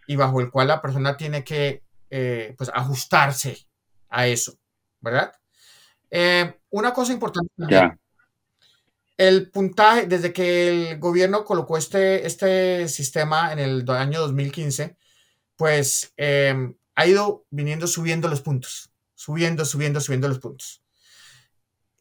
y 0.08 0.16
bajo 0.16 0.42
el 0.42 0.52
cual 0.52 0.68
la 0.68 0.82
persona 0.82 1.16
tiene 1.16 1.44
que 1.44 1.84
eh, 2.10 2.54
pues 2.58 2.70
ajustarse 2.74 3.58
a 4.10 4.28
eso, 4.28 4.54
¿verdad? 5.00 5.32
Eh, 6.12 6.60
una 6.70 6.94
cosa 6.94 7.14
importante 7.14 7.50
el 9.18 9.50
puntaje, 9.52 10.08
desde 10.08 10.34
que 10.34 10.68
el 10.92 11.00
gobierno 11.00 11.46
colocó 11.46 11.78
este, 11.78 12.26
este 12.26 12.88
sistema 12.88 13.54
en 13.54 13.60
el 13.60 13.90
año 13.90 14.20
2015, 14.22 14.98
pues 15.56 16.14
em, 16.18 16.76
ha 16.96 17.06
ido 17.06 17.46
viniendo 17.50 17.88
subiendo 17.88 18.28
los 18.28 18.42
puntos, 18.42 18.92
subiendo, 19.24 19.64
subiendo, 19.64 20.02
subiendo 20.02 20.28
los 20.28 20.40
puntos. 20.40 20.82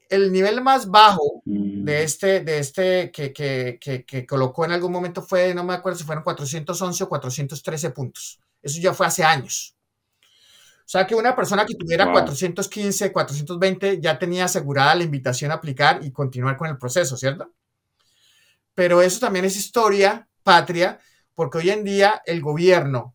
El 0.09 0.33
nivel 0.33 0.61
más 0.61 0.91
bajo 0.91 1.43
mm. 1.45 1.85
de 1.85 2.03
este, 2.03 2.41
de 2.41 2.59
este 2.59 3.13
que, 3.13 3.33
que, 3.33 3.79
que, 3.79 4.27
colocó 4.27 4.65
en 4.65 4.73
algún 4.73 4.91
momento 4.91 5.23
fue, 5.23 5.55
no 5.55 5.63
me 5.63 5.75
acuerdo 5.75 5.99
si 5.99 6.05
fueron 6.05 6.25
411 6.25 7.05
o 7.05 7.09
413 7.09 7.91
puntos. 7.91 8.41
Eso 8.61 8.81
ya 8.81 8.93
fue 8.93 9.07
hace 9.07 9.23
años. 9.23 9.77
O 10.81 10.89
sea 10.93 11.07
que 11.07 11.15
una 11.15 11.37
persona 11.37 11.65
que 11.65 11.77
tuviera 11.77 12.11
415, 12.11 13.13
420 13.13 14.01
ya 14.01 14.19
tenía 14.19 14.47
asegurada 14.47 14.97
la 14.97 15.05
invitación 15.05 15.53
a 15.53 15.55
aplicar 15.55 16.05
y 16.05 16.11
continuar 16.11 16.57
con 16.57 16.69
el 16.69 16.77
proceso, 16.77 17.17
¿cierto? 17.17 17.53
Pero 18.75 19.01
eso 19.01 19.21
también 19.21 19.45
es 19.45 19.57
historia 19.57 20.29
patria, 20.43 20.99
porque 21.37 21.59
hoy 21.59 21.71
en 21.71 21.85
día 21.85 22.21
el 22.27 22.41
gobierno 22.41 23.15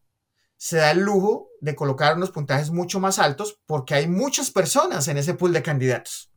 se 0.57 0.77
da 0.77 0.91
el 0.91 0.99
lujo 0.99 1.49
de 1.61 1.75
colocar 1.75 2.17
unos 2.17 2.31
puntajes 2.31 2.71
mucho 2.71 2.99
más 2.99 3.19
altos 3.19 3.59
porque 3.65 3.93
hay 3.93 4.07
muchas 4.07 4.51
personas 4.51 5.07
en 5.07 5.17
ese 5.17 5.35
pool 5.35 5.53
de 5.53 5.61
candidatos. 5.61 6.31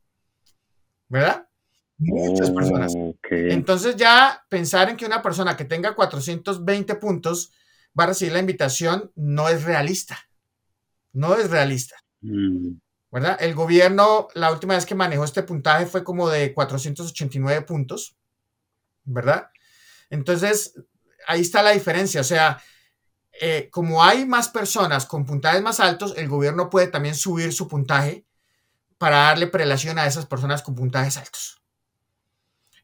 ¿Verdad? 1.09 1.49
Muchas 1.99 2.51
personas. 2.51 2.93
Entonces 3.31 3.97
ya 3.97 4.45
pensar 4.49 4.89
en 4.91 4.97
que 4.97 5.07
una 5.07 5.23
persona 5.23 5.57
que 5.57 5.65
tenga 5.65 5.95
420 5.95 6.95
puntos 6.97 7.53
va 7.99 8.05
a 8.05 8.09
recibir 8.09 8.33
la 8.33 8.39
invitación 8.39 9.11
no 9.17 9.49
es 9.49 9.65
realista. 9.65 10.19
No 11.13 11.35
es 11.37 11.51
realista. 11.51 11.97
Mm. 12.21 12.75
¿Verdad? 13.11 13.39
El 13.41 13.55
gobierno, 13.55 14.29
la 14.35 14.53
última 14.53 14.75
vez 14.75 14.87
que 14.87 14.95
manejó 14.95 15.25
este 15.25 15.43
puntaje 15.43 15.87
fue 15.87 16.05
como 16.05 16.29
de 16.29 16.55
489 16.55 17.63
puntos. 17.63 18.17
¿Verdad? 19.05 19.49
Entonces, 20.11 20.75
ahí 21.27 21.41
está 21.41 21.63
la 21.63 21.73
diferencia. 21.73 22.21
O 22.21 22.25
sea, 22.25 22.63
eh, 23.43 23.71
como 23.71 24.05
hay 24.05 24.27
más 24.27 24.51
personas 24.51 25.07
con 25.07 25.25
puntajes 25.25 25.63
más 25.63 25.81
altos, 25.81 26.13
el 26.19 26.29
gobierno 26.29 26.69
puede 26.69 26.89
también 26.89 27.15
subir 27.15 27.55
su 27.55 27.67
puntaje 27.67 28.27
para 28.99 29.17
darle 29.17 29.47
prelación 29.47 29.99
a 29.99 30.05
esas 30.05 30.27
personas 30.27 30.61
con 30.61 30.75
puntajes 30.75 31.17
altos. 31.17 31.63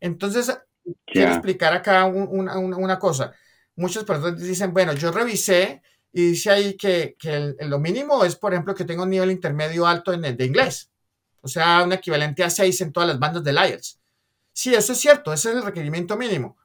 Entonces, 0.01 0.59
quiero 1.05 1.33
explicar 1.33 1.75
acá 1.75 2.07
una, 2.07 2.99
cosa. 2.99 3.35
Muchas 3.75 4.05
personas 4.05 4.41
dicen, 4.41 4.73
bueno, 4.73 4.95
yo 4.95 5.13
revisé 5.13 5.83
y 6.11 6.31
dice 6.31 6.51
ahí 6.51 6.75
que, 6.75 7.17
lo 7.61 7.79
mínimo 7.79 8.25
es, 8.25 8.35
por 8.35 8.55
ejemplo, 8.55 8.75
que 8.75 8.87
tenga 8.87 9.03
un 9.03 9.11
nivel 9.11 9.31
intermedio 9.31 9.87
alto 9.87 10.15
en 10.15 10.25
el 10.25 10.39
de 10.39 10.47
inglés. 10.47 10.91
O 11.43 11.49
sea, 11.49 11.83
un 11.85 11.93
equivalente 11.93 12.43
a 12.43 12.49
6 12.49 12.81
en 12.81 12.93
todas 12.95 13.11
las 13.11 13.19
bandas 13.19 13.45
del 13.45 13.59
IELTS. 13.59 14.01
Sí, 14.55 14.75
eso 14.75 14.95
es 14.95 14.99
cierto, 14.99 15.35
ese 15.35 15.51
es 15.51 15.57
el 15.57 15.63
requerimiento 15.63 16.17
mínimo. 16.17 16.57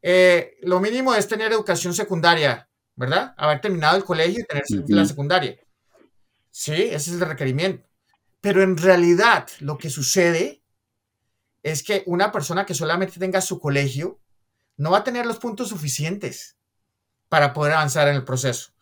Eh, 0.00 0.56
lo 0.62 0.80
mínimo 0.80 1.14
es 1.14 1.28
tener 1.28 1.52
educación 1.52 1.92
secundaria 1.92 2.66
¿verdad? 2.96 3.34
Haber 3.36 3.60
terminado 3.60 3.96
el 3.96 4.04
colegio 4.04 4.40
y 4.40 4.44
tener 4.44 4.64
la 4.88 5.04
secundaria. 5.04 5.58
Sí, 6.50 6.74
ese 6.74 6.96
es 6.96 7.12
el 7.12 7.20
requerimiento. 7.20 7.88
Pero 8.40 8.62
en 8.62 8.76
realidad 8.76 9.48
lo 9.60 9.78
que 9.78 9.90
sucede 9.90 10.62
es 11.62 11.82
que 11.82 12.02
una 12.06 12.30
persona 12.30 12.66
que 12.66 12.74
solamente 12.74 13.18
tenga 13.18 13.40
su 13.40 13.58
colegio 13.58 14.20
no 14.76 14.90
va 14.90 14.98
a 14.98 15.04
tener 15.04 15.26
los 15.26 15.38
puntos 15.38 15.70
suficientes 15.70 16.56
para 17.28 17.52
poder 17.52 17.72
avanzar 17.72 18.06
en 18.08 18.16
el 18.16 18.24
proceso, 18.24 18.72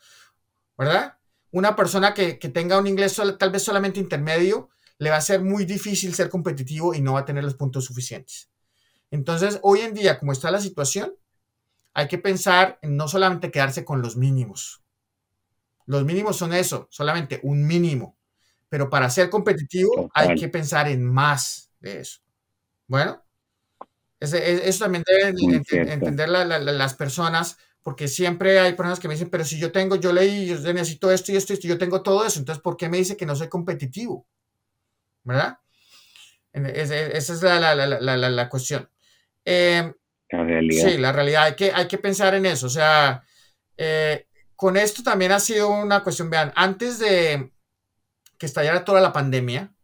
¿verdad? 0.77 1.16
Una 1.53 1.77
persona 1.77 2.12
que, 2.12 2.35
tenga 2.35 2.79
un 2.79 2.87
inglés 2.87 3.20
tal 3.38 3.51
vez 3.51 3.62
solamente 3.62 4.01
intermedio, 4.01 4.70
le 4.98 5.11
va 5.11 5.16
a 5.16 5.20
ser 5.20 5.42
muy 5.42 5.64
difícil 5.64 6.14
ser 6.14 6.29
competitivo 6.29 6.94
y 6.94 7.01
no 7.01 7.14
va 7.14 7.20
a 7.20 7.25
tener 7.25 7.44
los 7.44 7.55
puntos 7.55 7.85
suficientes. 7.85 8.51
Entonces, 9.11 9.59
hoy 9.62 9.81
en 9.81 9.94
día, 9.94 10.18
como 10.18 10.33
está 10.33 10.51
la 10.51 10.61
situación, 10.61 11.14
hay 11.94 12.09
que 12.09 12.18
pensar 12.18 12.78
en 12.83 12.96
no 12.96 13.09
solamente 13.09 13.50
quedarse 13.50 13.85
con 13.85 14.02
los 14.02 14.16
mínimos. 14.16 14.83
Los 15.87 16.05
mínimos 16.05 16.37
son 16.37 16.52
eso, 16.52 16.88
solamente 16.90 17.40
un 17.42 17.66
mínimo. 17.66 18.16
Pero 18.68 18.88
para 18.88 19.11
ser 19.11 19.28
competitivo 19.28 20.11
hay 20.14 20.35
que 20.35 20.48
pensar 20.48 20.88
en 20.88 21.05
más 21.05 21.70
de 21.81 22.00
eso. 22.00 22.20
Bueno, 22.87 23.22
eso 24.20 24.85
también 24.85 25.05
deben 25.07 25.37
entender 25.88 26.28
las 26.28 26.94
personas, 26.94 27.59
porque 27.83 28.09
siempre 28.09 28.61
hay 28.61 28.74
personas 28.74 29.00
que 29.00 29.09
me 29.09 29.14
dicen, 29.14 29.31
pero 29.31 29.44
si 29.44 29.59
yo 29.59 29.72
tengo, 29.72 29.96
yo 29.96 30.12
leí, 30.12 30.46
yo 30.46 30.72
necesito 30.72 31.11
esto 31.11 31.33
y 31.33 31.37
esto 31.37 31.52
y 31.52 31.57
esto, 31.57 31.68
yo 31.68 31.78
tengo 31.78 32.02
todo 32.02 32.24
eso, 32.24 32.38
entonces 32.38 32.62
¿por 32.62 32.76
qué 32.76 32.88
me 32.88 32.98
dice 32.98 33.16
que 33.16 33.26
no 33.26 33.35
soy 33.35 33.48
competitivo? 33.48 34.26
¿Verdad? 35.24 35.59
Esa 36.52 37.33
es 37.33 37.42
la, 37.42 38.48
cuestión. 38.48 38.88
Eh, 39.44 39.92
Sí, 40.90 40.99
la 40.99 41.12
realidad, 41.12 41.45
hay 41.45 41.57
que, 41.57 41.73
hay 41.73 41.87
que 41.87 41.99
pensar 41.99 42.35
en 42.35 42.47
eso. 42.47 42.66
O 42.66 42.71
sea, 42.71 43.25
eh, 43.77 44.27
con 44.57 44.77
esto 44.77 45.03
también 45.03 45.33
ha 45.33 45.40
sido 45.40 45.68
una 45.68 46.03
cuestión, 46.03 46.31
vean, 46.31 46.53
antes 46.57 46.99
de 46.99 47.53
que 48.38 48.47
estallara 48.47 48.85
toda 48.85 49.01
la 49.01 49.12
pandemia, 49.12 49.75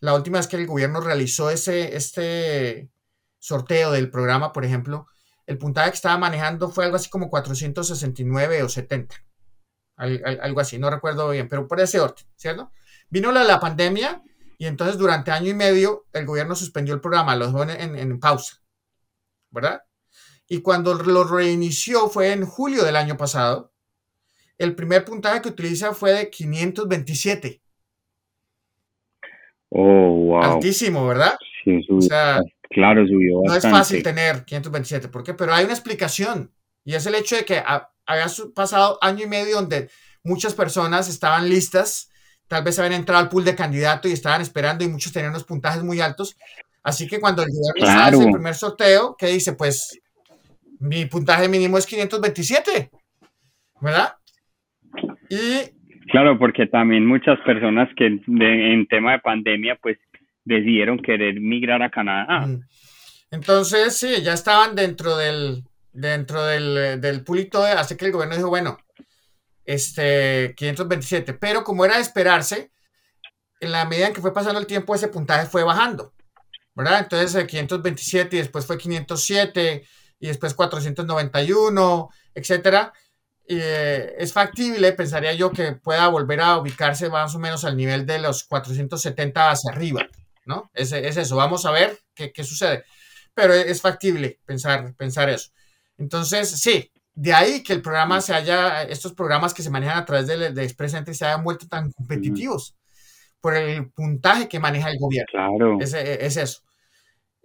la 0.00 0.14
última 0.14 0.38
vez 0.38 0.46
que 0.46 0.56
el 0.56 0.66
gobierno 0.66 1.00
realizó 1.00 1.50
ese, 1.50 1.96
este 1.96 2.90
sorteo 3.38 3.90
del 3.90 4.10
programa, 4.10 4.52
por 4.52 4.64
ejemplo, 4.64 5.06
el 5.46 5.58
puntaje 5.58 5.90
que 5.90 5.96
estaba 5.96 6.18
manejando 6.18 6.68
fue 6.68 6.84
algo 6.84 6.96
así 6.96 7.08
como 7.08 7.30
469 7.30 8.62
o 8.62 8.68
70, 8.68 9.16
algo 9.96 10.60
así, 10.60 10.78
no 10.78 10.90
recuerdo 10.90 11.30
bien, 11.30 11.48
pero 11.48 11.66
por 11.66 11.80
ese 11.80 12.00
orden, 12.00 12.26
¿cierto? 12.36 12.70
Vino 13.08 13.32
la, 13.32 13.44
la 13.44 13.60
pandemia 13.60 14.22
y 14.58 14.66
entonces 14.66 14.98
durante 14.98 15.30
año 15.30 15.50
y 15.50 15.54
medio 15.54 16.04
el 16.12 16.26
gobierno 16.26 16.54
suspendió 16.54 16.94
el 16.94 17.00
programa, 17.00 17.36
lo 17.36 17.46
dejó 17.46 17.62
en 17.62 18.20
pausa. 18.20 18.60
¿Verdad? 19.56 19.82
Y 20.48 20.60
cuando 20.60 20.94
lo 20.94 21.24
reinició 21.24 22.08
fue 22.08 22.32
en 22.32 22.44
julio 22.46 22.84
del 22.84 22.94
año 22.94 23.16
pasado, 23.16 23.72
el 24.58 24.74
primer 24.74 25.04
puntaje 25.04 25.42
que 25.42 25.48
utiliza 25.48 25.92
fue 25.92 26.12
de 26.12 26.30
527. 26.30 27.60
Oh, 29.70 29.82
wow. 29.82 30.42
Altísimo, 30.42 31.06
¿verdad? 31.06 31.34
Sí, 31.64 31.82
subió, 31.82 31.98
o 31.98 32.02
sea, 32.02 32.40
claro, 32.70 33.04
subió 33.06 33.40
No 33.44 33.54
es 33.54 33.64
fácil 33.64 34.02
tener 34.02 34.44
527, 34.44 35.08
¿por 35.08 35.24
qué? 35.24 35.34
Pero 35.34 35.52
hay 35.52 35.64
una 35.64 35.74
explicación 35.74 36.52
y 36.84 36.94
es 36.94 37.04
el 37.06 37.16
hecho 37.16 37.34
de 37.34 37.44
que 37.44 37.62
había 38.06 38.26
pasado 38.54 38.98
año 39.02 39.24
y 39.24 39.28
medio 39.28 39.56
donde 39.56 39.90
muchas 40.22 40.54
personas 40.54 41.08
estaban 41.08 41.48
listas, 41.48 42.10
tal 42.46 42.62
vez 42.62 42.78
habían 42.78 43.00
entrado 43.00 43.20
al 43.20 43.28
pool 43.28 43.44
de 43.44 43.56
candidato 43.56 44.06
y 44.06 44.12
estaban 44.12 44.40
esperando 44.40 44.84
y 44.84 44.88
muchos 44.88 45.12
tenían 45.12 45.30
unos 45.30 45.44
puntajes 45.44 45.82
muy 45.82 46.00
altos. 46.00 46.36
Así 46.86 47.08
que 47.08 47.18
cuando 47.18 47.42
el 47.42 47.48
gobierno 47.50 48.00
hace 48.00 48.24
el 48.24 48.30
primer 48.30 48.54
sorteo, 48.54 49.16
¿qué 49.18 49.26
dice? 49.26 49.54
Pues 49.54 50.00
mi 50.78 51.04
puntaje 51.06 51.48
mínimo 51.48 51.78
es 51.78 51.84
527, 51.84 52.92
¿verdad? 53.80 54.14
Y... 55.28 55.74
Claro, 56.12 56.38
porque 56.38 56.68
también 56.68 57.04
muchas 57.04 57.40
personas 57.40 57.88
que 57.96 58.06
en 58.06 58.86
tema 58.86 59.10
de 59.10 59.18
pandemia, 59.18 59.76
pues 59.82 59.98
decidieron 60.44 61.00
querer 61.00 61.40
migrar 61.40 61.82
a 61.82 61.90
Canadá. 61.90 62.46
Entonces, 63.32 63.96
sí, 63.96 64.22
ya 64.22 64.34
estaban 64.34 64.76
dentro 64.76 65.16
del, 65.16 65.64
dentro 65.92 66.44
del, 66.44 67.00
del 67.00 67.24
pulito, 67.24 67.64
así 67.64 67.96
que 67.96 68.06
el 68.06 68.12
gobierno 68.12 68.36
dijo, 68.36 68.48
bueno, 68.48 68.78
este, 69.64 70.54
527, 70.56 71.34
pero 71.34 71.64
como 71.64 71.84
era 71.84 71.96
de 71.96 72.02
esperarse, 72.02 72.70
en 73.58 73.72
la 73.72 73.86
medida 73.86 74.06
en 74.06 74.14
que 74.14 74.20
fue 74.20 74.32
pasando 74.32 74.60
el 74.60 74.68
tiempo, 74.68 74.94
ese 74.94 75.08
puntaje 75.08 75.46
fue 75.46 75.64
bajando, 75.64 76.12
¿verdad? 76.76 77.00
Entonces, 77.00 77.44
527 77.46 78.36
y 78.36 78.38
después 78.40 78.66
fue 78.66 78.78
507 78.78 79.84
y 80.20 80.26
después 80.28 80.54
491, 80.54 82.10
etcétera. 82.34 82.92
Eh, 83.48 84.14
es 84.18 84.32
factible, 84.32 84.92
pensaría 84.92 85.32
yo, 85.32 85.50
que 85.50 85.72
pueda 85.72 86.06
volver 86.08 86.40
a 86.40 86.58
ubicarse 86.58 87.08
más 87.08 87.34
o 87.34 87.38
menos 87.38 87.64
al 87.64 87.76
nivel 87.76 88.04
de 88.04 88.18
los 88.18 88.44
470 88.44 89.50
hacia 89.50 89.72
arriba, 89.72 90.06
¿no? 90.44 90.70
Es, 90.74 90.92
es 90.92 91.16
eso, 91.16 91.36
vamos 91.36 91.64
a 91.64 91.70
ver 91.70 91.98
qué, 92.14 92.30
qué, 92.32 92.44
sucede. 92.44 92.84
Pero 93.34 93.54
es 93.54 93.80
factible 93.80 94.40
pensar, 94.44 94.94
pensar 94.96 95.30
eso. 95.30 95.50
Entonces, 95.96 96.50
sí, 96.60 96.92
de 97.14 97.32
ahí 97.32 97.62
que 97.62 97.72
el 97.72 97.80
programa 97.80 98.20
se 98.20 98.34
haya, 98.34 98.82
estos 98.82 99.14
programas 99.14 99.54
que 99.54 99.62
se 99.62 99.70
manejan 99.70 99.98
a 99.98 100.04
través 100.04 100.26
de, 100.26 100.50
de 100.52 100.62
Express 100.64 100.94
Entry 100.94 101.14
se 101.14 101.24
hayan 101.24 101.44
vuelto 101.44 101.66
tan 101.68 101.90
competitivos 101.92 102.76
por 103.40 103.54
el 103.54 103.90
puntaje 103.92 104.48
que 104.48 104.58
maneja 104.58 104.90
el 104.90 104.98
gobierno. 104.98 105.30
Claro. 105.30 105.78
Es, 105.80 105.94
es 105.94 106.36
eso. 106.36 106.65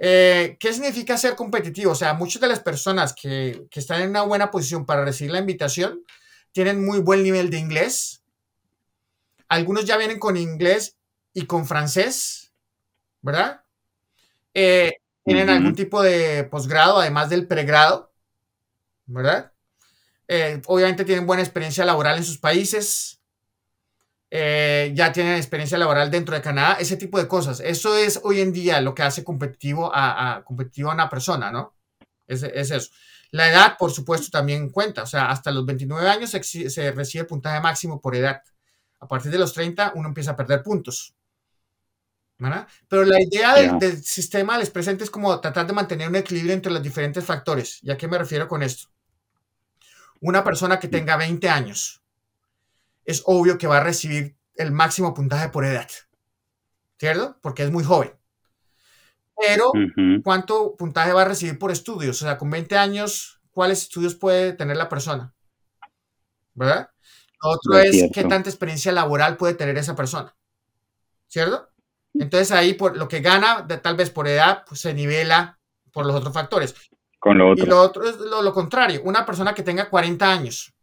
Eh, 0.04 0.58
¿Qué 0.60 0.74
significa 0.74 1.16
ser 1.16 1.36
competitivo? 1.36 1.92
O 1.92 1.96
sea, 1.96 2.16
muchas 2.16 2.42
de 2.42 2.48
las 2.48 2.60
personas 2.60 3.14
que, 3.14 3.68
que, 3.70 3.80
están 3.80 4.02
en 4.02 4.10
una 4.10 4.24
buena 4.24 4.50
posición 4.50 4.84
para 4.84 5.06
recibir 5.06 5.32
la 5.32 5.38
invitación 5.38 6.04
tienen 6.52 6.84
muy 6.84 7.00
buen 7.00 7.22
nivel 7.22 7.52
de 7.52 7.60
inglés. 7.60 8.24
Algunos 9.48 9.86
ya 9.86 9.98
vienen 9.98 10.18
con 10.18 10.38
inglés 10.38 10.98
y 11.34 11.46
con 11.46 11.68
francés, 11.68 12.52
¿verdad? 13.22 13.62
Eh, 14.56 14.94
tienen 15.24 15.52
algún 15.52 15.76
tipo 15.76 16.02
de 16.02 16.46
posgrado, 16.46 17.00
además 17.00 17.30
del 17.30 17.48
pregrado, 17.48 18.12
¿verdad? 19.06 19.52
Eh, 20.28 20.62
obviamente 20.66 21.06
tienen 21.06 21.28
buena 21.28 21.44
experiencia 21.44 21.86
laboral 21.86 22.18
en 22.18 22.24
sus 22.24 22.40
países. 22.40 23.20
Eh, 24.34 24.94
ya 24.96 25.12
tienen 25.12 25.36
experiencia 25.36 25.78
laboral 25.78 26.10
dentro 26.10 26.34
de 26.34 26.41
Canadá, 26.41 26.78
ese 26.80 26.96
tipo 26.96 27.17
de 27.20 27.28
cosas. 27.28 27.60
Eso 27.60 27.98
es 27.98 28.22
hoy 28.24 28.39
en 28.39 28.54
día 28.54 28.80
lo 28.80 28.96
que 28.96 29.04
hace 29.04 29.26
competitivo 29.26 29.94
a, 29.94 30.38
a 30.38 30.44
competitivo 30.46 30.89
a 30.89 30.94
una 30.94 31.10
persona, 31.10 31.52
¿no? 31.52 31.76
Es, 32.26 32.41
es, 32.44 32.72
eso. 32.72 32.91
La 33.32 33.50
edad, 33.50 33.76
por 33.78 33.91
supuesto, 33.91 34.30
también 34.32 34.70
cuenta. 34.70 35.04
O 35.04 35.06
sea, 35.06 35.30
hasta 35.30 35.52
los 35.52 35.65
29 35.65 36.10
años 36.10 36.30
se, 36.30 36.70
se 36.70 36.91
recibe 36.94 37.26
puntaje 37.26 37.60
máximo 37.60 38.00
por 38.00 38.15
edad. 38.15 38.41
A 39.02 39.08
partir 39.08 39.32
de 39.32 39.38
los 39.38 39.52
30 39.54 39.94
uno 39.96 40.08
empieza 40.08 40.32
a 40.32 40.36
perder 40.38 40.63
puntos. 40.63 41.13
¿verdad? 42.38 42.67
Pero 42.88 43.04
la 43.04 43.22
idea 43.22 43.54
del, 43.54 43.78
del 43.80 44.04
sistema 44.04 44.58
del 44.58 44.72
presente 44.72 45.04
es 45.04 45.12
como 45.12 45.39
tratar 45.41 45.67
de 45.67 45.74
mantener 45.74 46.08
un 46.08 46.15
equilibrio 46.15 46.54
entre 46.54 46.72
los 46.72 46.82
diferentes 46.82 47.24
factores. 47.24 47.80
¿Y 47.84 47.91
a 47.91 47.98
qué 47.98 48.08
me 48.08 48.17
refiero 48.17 48.48
con 48.48 48.63
esto? 48.63 48.88
Una 50.22 50.44
persona 50.44 50.80
que 50.80 50.88
tenga 50.88 51.17
20 51.17 51.50
años 51.50 52.01
es 53.06 53.24
obvio 53.26 53.58
que 53.58 53.68
va 53.68 53.78
a 53.78 53.84
recibir 53.84 54.38
el 54.56 54.72
máximo 54.72 55.14
puntaje 55.14 55.50
por 55.50 55.66
edad, 55.66 55.90
¿cierto? 56.98 57.38
Porque 57.42 57.64
es 57.64 57.72
muy 57.72 57.84
joven. 57.84 58.12
Pero, 59.38 59.72
¿cuánto 60.24 60.76
puntaje 60.76 61.14
va 61.14 61.24
a 61.24 61.26
recibir 61.26 61.58
por 61.58 61.72
estudios? 61.72 62.22
O 62.22 62.26
sea, 62.26 62.38
con 62.38 62.50
20 62.50 62.78
años, 62.78 63.42
¿cuáles 63.52 63.82
estudios 63.82 64.16
puede 64.16 64.54
tener 64.54 64.78
la 64.78 64.90
persona? 64.90 65.34
¿Verdad? 66.54 66.92
otro 67.44 67.80
es, 67.80 68.10
qué 68.14 68.24
tanta 68.24 68.50
experiencia 68.50 68.92
laboral 68.92 69.36
puede 69.36 69.56
tener 69.56 69.76
esa 69.78 69.96
persona, 69.96 70.36
¿cierto? 71.28 71.70
Entonces 72.14 72.52
ahí 72.52 72.74
por 72.74 72.98
lo 72.98 73.08
que 73.08 73.22
gana, 73.22 73.64
de, 73.64 73.78
tal 73.78 73.96
vez 73.96 74.12
por 74.12 74.28
edad, 74.28 74.64
pues 74.68 74.82
se 74.82 74.94
nivela 74.94 75.60
por 75.92 76.06
los 76.06 76.16
otros 76.16 76.34
factores. 76.34 76.76
Con 77.18 77.38
lo 77.38 77.50
otro. 77.50 77.66
Y 77.66 77.68
lo 77.68 77.82
otro 77.82 78.08
es 78.08 78.18
lo, 78.18 78.44
lo 78.44 78.54
contrario, 78.54 79.02
una 79.06 79.26
persona 79.26 79.56
que 79.56 79.64
tenga 79.64 79.90
40 79.90 80.32
años, 80.32 80.74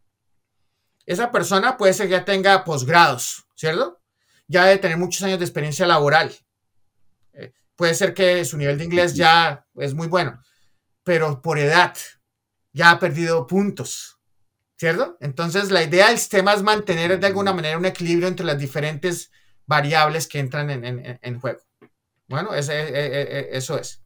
esa 1.09 1.33
persona 1.33 1.79
puede 1.79 1.95
ser 1.95 2.07
que 2.07 2.13
ya 2.13 2.25
tenga 2.27 2.65
posgrados, 2.65 3.47
¿cierto? 3.55 4.03
Ya 4.47 4.67
debe 4.67 4.79
tener 4.79 4.99
muchos 4.99 5.23
años 5.23 5.39
de 5.39 5.47
experiencia 5.47 5.87
laboral. 5.87 6.35
Eh, 7.33 7.55
puede 7.77 7.95
ser 7.95 8.13
que 8.13 8.45
su 8.45 8.59
nivel 8.59 8.77
de 8.77 8.85
inglés 8.85 9.15
ya 9.15 9.67
es 9.77 9.95
muy 9.95 10.07
bueno, 10.07 10.39
pero 11.05 11.41
por 11.41 11.59
edad 11.59 11.97
ya 12.75 12.91
ha 12.91 12.99
perdido 12.99 13.47
puntos, 13.47 14.19
¿cierto? 14.77 15.17
Entonces 15.21 15.71
la 15.71 15.83
idea 15.83 16.09
del 16.09 16.19
sistema 16.19 16.53
es 16.53 16.63
mantener 16.63 17.19
de 17.19 17.27
alguna 17.27 17.55
manera 17.55 17.79
un 17.79 17.87
equilibrio 17.87 18.29
entre 18.29 18.45
las 18.45 18.59
diferentes 18.59 19.31
variables 19.65 20.29
que 20.29 20.41
entran 20.41 20.69
en, 20.69 20.85
en, 20.85 21.19
en 21.23 21.41
juego. 21.41 21.61
Bueno, 22.27 22.55
ese, 22.55 22.75
e, 22.75 23.07
e, 23.07 23.23
e, 23.23 23.49
eso 23.57 23.79
es. 23.79 24.03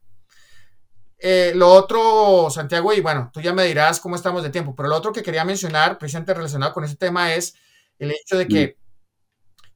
Eh, 1.25 1.53
lo 1.55 1.69
otro, 1.69 2.51
Santiago, 2.51 2.93
y 2.93 3.01
bueno, 3.01 3.31
tú 3.33 3.41
ya 3.41 3.53
me 3.53 3.63
dirás 3.63 4.01
cómo 4.01 4.17
estamos 4.17 4.43
de 4.43 4.51
tiempo, 4.51 4.75
pero 4.75 4.89
lo 4.89 4.97
otro 4.97 5.13
que 5.13 5.23
quería 5.23 5.45
mencionar, 5.45 5.97
precisamente 5.97 6.35
relacionado 6.35 6.73
con 6.73 6.83
ese 6.83 6.97
tema, 6.97 7.33
es 7.33 7.55
el 8.01 8.11
hecho 8.11 8.37
de 8.37 8.49
que 8.49 8.77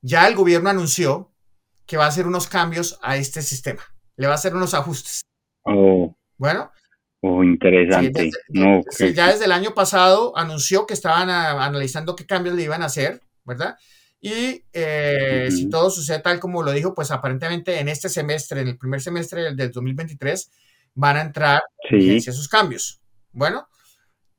ya 0.02 0.26
el 0.26 0.35
gobierno 0.35 0.68
anunció 0.68 1.30
que 1.87 1.96
va 1.96 2.06
a 2.06 2.09
hacer 2.09 2.26
unos 2.26 2.48
cambios 2.48 2.98
a 3.00 3.16
este 3.16 3.42
sistema, 3.42 3.80
le 4.16 4.26
va 4.26 4.32
a 4.32 4.35
hacer 4.35 4.56
unos 4.56 4.74
ajustes. 4.74 5.20
Oh. 5.62 6.16
Bueno. 6.37 6.72
Oh, 7.20 7.44
interesante. 7.44 8.28
no, 8.48 8.80
ya 9.14 9.28
desde 9.28 9.44
el 9.44 9.52
año 9.52 9.72
pasado 9.72 10.37
anunció 10.37 10.85
que 10.85 10.94
estaban 10.94 11.30
analizando 11.30 12.16
qué 12.16 12.26
cambios 12.26 12.56
le 12.56 12.64
iban 12.64 12.82
a 12.82 12.87
hacer, 12.87 13.20
¿verdad? 13.44 13.76
Y 14.20 14.64
eh, 14.72 15.46
si 15.52 15.68
todo 15.68 15.90
sucede 15.90 16.18
tal 16.18 16.40
como 16.40 16.64
lo 16.64 16.72
dijo, 16.72 16.92
pues 16.92 17.12
aparentemente 17.12 17.78
en 17.78 17.88
este 17.88 18.09
semestre, 18.09 18.62
en 18.62 18.68
el 18.68 18.78
primer 18.78 19.00
semestre 19.00 19.42
del, 19.42 19.56
del 19.56 19.70
2023, 19.70 20.50
van 20.96 21.16
a 21.16 21.20
entrar 21.20 21.61
sí. 21.88 22.16
esos 22.16 22.48
cambios. 22.48 23.00
Bueno, 23.30 23.68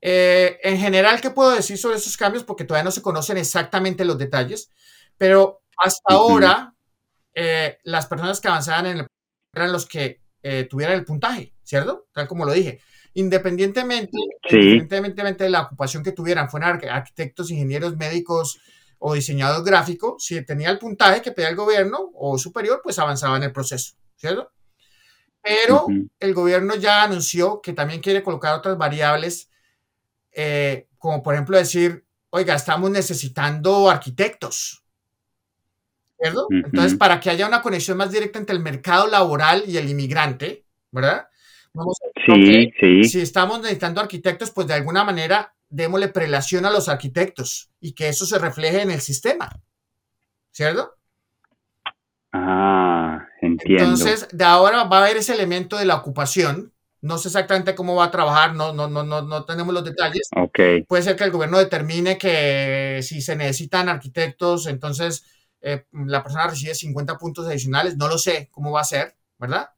eh, 0.02 0.60
en 0.64 0.78
general, 0.78 1.22
¿qué 1.22 1.30
puedo 1.30 1.52
decir 1.52 1.78
sobre 1.78 1.96
esos 1.96 2.18
cambios? 2.18 2.44
Porque 2.44 2.66
todavía 2.66 2.84
no 2.84 2.92
se 2.92 3.02
conocen 3.02 3.38
exactamente 3.38 4.04
los 4.04 4.18
detalles, 4.18 4.70
pero 5.18 5.62
hasta 5.78 6.16
uh 6.16 6.18
-huh. 6.18 6.22
ahora 6.22 6.74
eh, 7.34 7.78
las 7.84 8.08
personas 8.08 8.42
que 8.42 8.48
avanzaban 8.50 8.88
en 8.88 8.98
el 8.98 9.08
eran 9.54 9.72
los 9.72 9.86
que 9.86 10.22
eh, 10.44 10.68
tuvieran 10.70 10.96
el 10.96 11.06
puntaje, 11.06 11.54
¿cierto? 11.64 12.08
Tal 12.14 12.28
como 12.28 12.46
lo 12.46 12.52
dije. 12.52 12.80
Independientemente, 13.14 14.18
sí. 14.48 14.58
independientemente 14.58 15.44
de 15.46 15.50
la 15.50 15.62
ocupación 15.62 16.04
que 16.04 16.12
tuvieran, 16.12 16.50
fueran 16.50 16.80
arquitectos, 16.90 17.50
ingenieros, 17.50 17.98
médicos 17.98 18.60
o 19.00 19.14
diseñadores 19.14 19.64
gráficos, 19.64 20.24
si 20.24 20.44
tenía 20.46 20.70
el 20.70 20.78
puntaje 20.78 21.22
que 21.22 21.32
pedía 21.32 21.50
el 21.50 21.56
gobierno 21.56 22.12
o 22.14 22.38
superior, 22.38 22.82
pues 22.84 23.00
avanzaba 23.00 23.38
en 23.38 23.44
el 23.44 23.52
proceso, 23.52 23.96
¿cierto? 24.16 24.52
Pero 25.48 25.86
uh 25.86 25.90
-huh. 25.90 26.10
el 26.20 26.34
gobierno 26.34 26.76
ya 26.76 27.04
anunció 27.04 27.62
que 27.62 27.74
también 27.74 28.02
quiere 28.02 28.22
colocar 28.24 28.54
otras 28.56 28.78
variables, 28.78 29.50
eh, 30.32 30.88
como 30.98 31.24
por 31.24 31.34
ejemplo 31.34 31.58
decir, 31.58 32.06
oiga, 32.30 32.56
estamos 32.56 32.92
necesitando 32.92 33.90
arquitectos. 33.90 34.84
¿Cierto? 36.20 36.48
Uh 36.50 36.54
-huh. 36.54 36.66
Entonces, 36.66 36.98
para 36.98 37.20
que 37.20 37.30
haya 37.30 37.48
una 37.48 37.62
conexión 37.62 37.98
más 37.98 38.12
directa 38.12 38.40
entre 38.40 38.56
el 38.56 38.62
mercado 38.62 39.08
laboral 39.08 39.64
y 39.68 39.78
el 39.78 39.88
inmigrante, 39.90 40.66
¿verdad? 40.92 41.28
Vamos 41.74 41.98
a 42.02 42.08
sí, 42.26 42.32
okay, 42.32 42.72
sí. 42.80 43.04
Si 43.10 43.22
estamos 43.22 43.62
necesitando 43.62 44.02
arquitectos, 44.02 44.52
pues 44.52 44.68
de 44.68 44.74
alguna 44.74 45.04
manera 45.04 45.54
démosle 45.70 46.08
prelación 46.08 46.66
a 46.66 46.72
los 46.72 46.90
arquitectos 46.90 47.70
y 47.80 47.94
que 47.94 48.10
eso 48.10 48.26
se 48.26 48.40
refleje 48.40 48.82
en 48.82 48.92
el 48.92 49.02
sistema. 49.02 49.62
¿Cierto? 50.52 50.97
Ah, 52.32 53.26
entiendo. 53.42 53.84
Entonces, 53.84 54.28
de 54.32 54.44
ahora 54.44 54.84
va 54.84 55.00
a 55.00 55.06
haber 55.06 55.18
ese 55.18 55.34
elemento 55.34 55.78
de 55.78 55.86
la 55.86 55.96
ocupación. 55.96 56.74
No 57.02 57.18
sé 57.18 57.30
exactamente 57.30 57.76
cómo 57.76 57.96
va 57.96 58.06
a 58.06 58.12
trabajar, 58.12 58.56
no, 58.56 58.74
no, 58.74 58.88
no, 58.88 59.04
no, 59.04 59.22
no 59.22 59.46
tenemos 59.46 59.74
los 59.74 59.86
detalles. 59.86 60.30
Okay. 60.36 60.84
Puede 60.84 61.04
ser 61.04 61.16
que 61.16 61.24
el 61.24 61.32
gobierno 61.32 61.60
determine 61.60 62.18
que 62.18 63.00
si 63.04 63.22
se 63.22 63.36
necesitan 63.36 63.88
arquitectos, 63.88 64.66
entonces 64.66 65.24
eh, 65.62 65.86
la 65.92 66.24
persona 66.24 66.48
recibe 66.48 66.74
50 66.74 67.18
puntos 67.18 67.48
adicionales. 67.48 67.98
No 67.98 68.08
lo 68.08 68.18
sé 68.18 68.50
cómo 68.52 68.72
va 68.72 68.82
a 68.82 68.86
ser, 68.86 69.16
¿verdad? 69.38 69.70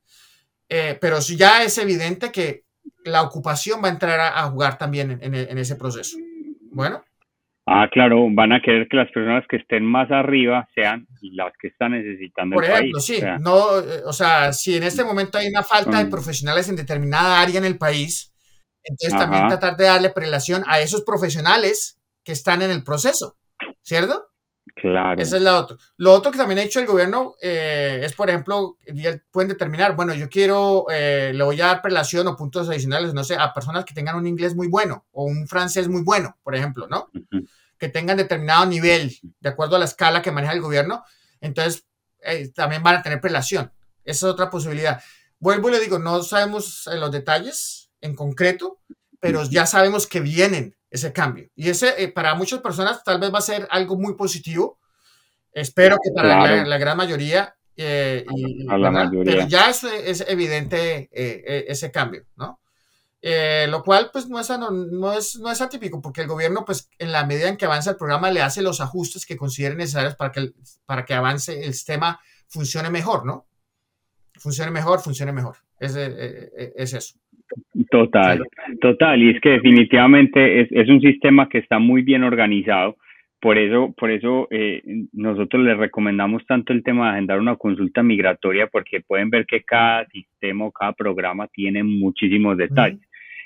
Eh, 0.69 0.97
pero 1.01 1.21
sí 1.21 1.35
ya 1.35 1.63
es 1.63 1.77
evidente 1.77 2.31
que 2.31 2.65
la 3.03 3.23
ocupación 3.23 3.83
va 3.83 3.87
a 3.87 3.91
entrar 3.91 4.19
a, 4.19 4.49
jugar 4.49 4.77
también 4.77 5.19
en, 5.21 5.57
ese 5.57 5.75
proceso. 5.75 6.17
Bueno. 6.71 7.03
Ah, 7.71 7.87
claro, 7.91 8.25
van 8.31 8.51
a 8.51 8.61
querer 8.61 8.87
que 8.89 8.97
las 8.97 9.11
personas 9.11 9.43
que 9.47 9.57
estén 9.57 9.85
más 9.85 10.09
arriba 10.09 10.67
sean 10.73 11.07
las 11.21 11.53
que 11.61 11.67
están 11.67 11.91
necesitando 11.91 12.55
Por 12.55 12.65
ejemplo, 12.65 12.99
sí, 12.99 13.21
no, 13.41 13.77
eh, 13.79 14.01
o 14.07 14.13
sea, 14.13 14.51
si 14.53 14.75
en 14.75 14.81
este 14.81 15.03
momento 15.03 15.37
hay 15.37 15.49
una 15.49 15.61
falta 15.61 16.03
de 16.03 16.09
profesionales 16.09 16.67
en 16.67 16.75
determinada 16.75 17.39
área 17.39 17.59
en 17.59 17.65
el 17.65 17.77
país, 17.77 18.33
entonces 18.83 19.19
también 19.19 19.47
tratar 19.49 19.77
de 19.77 19.83
darle 19.83 20.09
prelación 20.09 20.63
a 20.65 20.79
esos 20.79 21.03
profesionales 21.03 22.01
que 22.23 22.31
están 22.31 22.63
en 22.63 22.71
el 22.71 22.83
proceso, 22.83 23.37
¿cierto? 23.83 24.29
Claro. 24.75 25.21
Esa 25.21 25.37
es 25.37 25.43
la 25.43 25.59
otra. 25.59 25.77
Lo 25.97 26.13
otro 26.13 26.31
que 26.31 26.37
también 26.37 26.59
ha 26.59 26.63
hecho 26.63 26.79
el 26.79 26.85
gobierno 26.87 27.35
eh, 27.41 28.01
es, 28.03 28.13
por 28.13 28.29
ejemplo, 28.29 28.77
pueden 29.31 29.49
determinar, 29.49 29.95
bueno, 29.95 30.13
yo 30.13 30.29
quiero, 30.29 30.85
eh, 30.91 31.31
le 31.33 31.43
voy 31.43 31.59
a 31.61 31.67
dar 31.67 31.81
prelación 31.81 32.27
o 32.27 32.35
puntos 32.35 32.69
adicionales, 32.69 33.13
no 33.13 33.23
sé, 33.23 33.35
a 33.35 33.53
personas 33.53 33.85
que 33.85 33.93
tengan 33.93 34.15
un 34.15 34.27
inglés 34.27 34.55
muy 34.55 34.67
bueno 34.67 35.05
o 35.11 35.25
un 35.25 35.47
francés 35.47 35.87
muy 35.87 36.01
bueno, 36.03 36.37
por 36.43 36.55
ejemplo, 36.55 36.87
¿no? 36.87 37.09
Que 37.79 37.89
tengan 37.89 38.17
determinado 38.17 38.65
nivel, 38.65 39.17
de 39.39 39.49
acuerdo 39.49 39.77
a 39.77 39.79
la 39.79 39.85
escala 39.85 40.21
que 40.21 40.31
maneja 40.31 40.53
el 40.53 40.61
gobierno, 40.61 41.03
entonces 41.41 41.85
eh, 42.21 42.49
también 42.49 42.83
van 42.83 42.97
a 42.97 43.01
tener 43.01 43.21
prelación. 43.21 43.71
Esa 44.03 44.27
es 44.27 44.33
otra 44.33 44.49
posibilidad. 44.49 45.01
Vuelvo 45.39 45.69
y 45.69 45.71
le 45.71 45.79
digo, 45.79 45.99
no 45.99 46.21
sabemos 46.21 46.89
los 46.93 47.11
detalles 47.11 47.89
en 48.01 48.15
concreto, 48.15 48.79
pero 49.19 49.43
ya 49.43 49.65
sabemos 49.65 50.07
que 50.07 50.19
vienen 50.19 50.75
ese 50.89 51.13
cambio. 51.13 51.49
Y 51.55 51.69
ese 51.69 52.01
eh, 52.01 52.09
para 52.09 52.35
muchas 52.35 52.59
personas 52.59 53.03
tal 53.03 53.19
vez 53.19 53.33
va 53.33 53.39
a 53.39 53.43
ser 53.43 53.67
algo 53.71 53.97
muy 53.97 54.15
positivo. 54.15 54.79
Espero 55.51 55.97
que 56.03 56.11
para 56.13 56.63
la, 56.65 56.77
gran 56.77 56.97
mayoría, 56.97 57.55
eh, 57.75 58.25
y, 58.35 58.67
Pero 58.67 59.47
ya 59.47 59.69
es, 59.69 59.83
es 59.83 60.23
evidente 60.27 61.09
eh, 61.11 61.65
ese 61.67 61.91
cambio, 61.91 62.25
¿no? 62.35 62.59
Lo 63.21 63.83
cual 63.83 64.09
pues 64.11 64.29
no 64.29 64.39
es, 64.39 64.49
no, 64.49 65.13
es, 65.13 65.39
no 65.39 65.51
es 65.51 65.61
atípico 65.61 66.01
porque 66.01 66.21
el 66.21 66.27
gobierno 66.27 66.63
pues 66.65 66.89
en 66.99 67.11
la 67.11 67.25
medida 67.25 67.49
en 67.49 67.57
que 67.57 67.65
avanza 67.65 67.91
el 67.91 67.97
programa 67.97 68.31
le 68.31 68.41
hace 68.41 68.61
los 68.61 68.81
ajustes 68.81 69.25
que 69.25 69.35
considere 69.35 69.75
necesarios 69.75 70.15
para 70.15 70.31
que, 70.31 70.51
para 70.85 71.05
que 71.05 71.13
avance 71.13 71.65
el 71.65 71.73
sistema 71.73 72.19
funcione 72.47 72.89
mejor, 72.89 73.25
¿no? 73.25 73.45
Funcione 74.35 74.71
mejor, 74.71 75.01
funcione 75.01 75.33
mejor. 75.33 75.57
Es, 75.79 75.95
es 75.95 76.93
eso. 76.93 77.19
Total, 77.89 78.43
total. 78.81 79.23
Y 79.23 79.31
es 79.31 79.41
que 79.41 79.49
definitivamente 79.49 80.61
es, 80.61 80.89
un 80.89 81.01
sistema 81.01 81.49
que 81.49 81.59
está 81.59 81.79
muy 81.79 82.01
bien 82.01 82.23
organizado. 82.23 82.97
Por 83.41 83.57
eso, 83.57 83.93
por 83.97 84.11
eso 84.11 84.47
eh, 84.51 84.81
nosotros 85.13 85.63
les 85.63 85.77
recomendamos 85.77 86.45
tanto 86.45 86.73
el 86.73 86.83
tema 86.83 87.05
de 87.05 87.11
agendar 87.13 87.39
una 87.39 87.55
consulta 87.55 88.03
migratoria, 88.03 88.67
porque 88.67 88.99
pueden 89.01 89.29
ver 89.29 89.45
que 89.45 89.63
cada 89.63 90.05
sistema 90.07 90.65
o 90.65 90.71
cada 90.71 90.91
programa 90.91 91.47
tiene 91.47 91.83
muchísimos 91.83 92.57
detalles. 92.57 92.99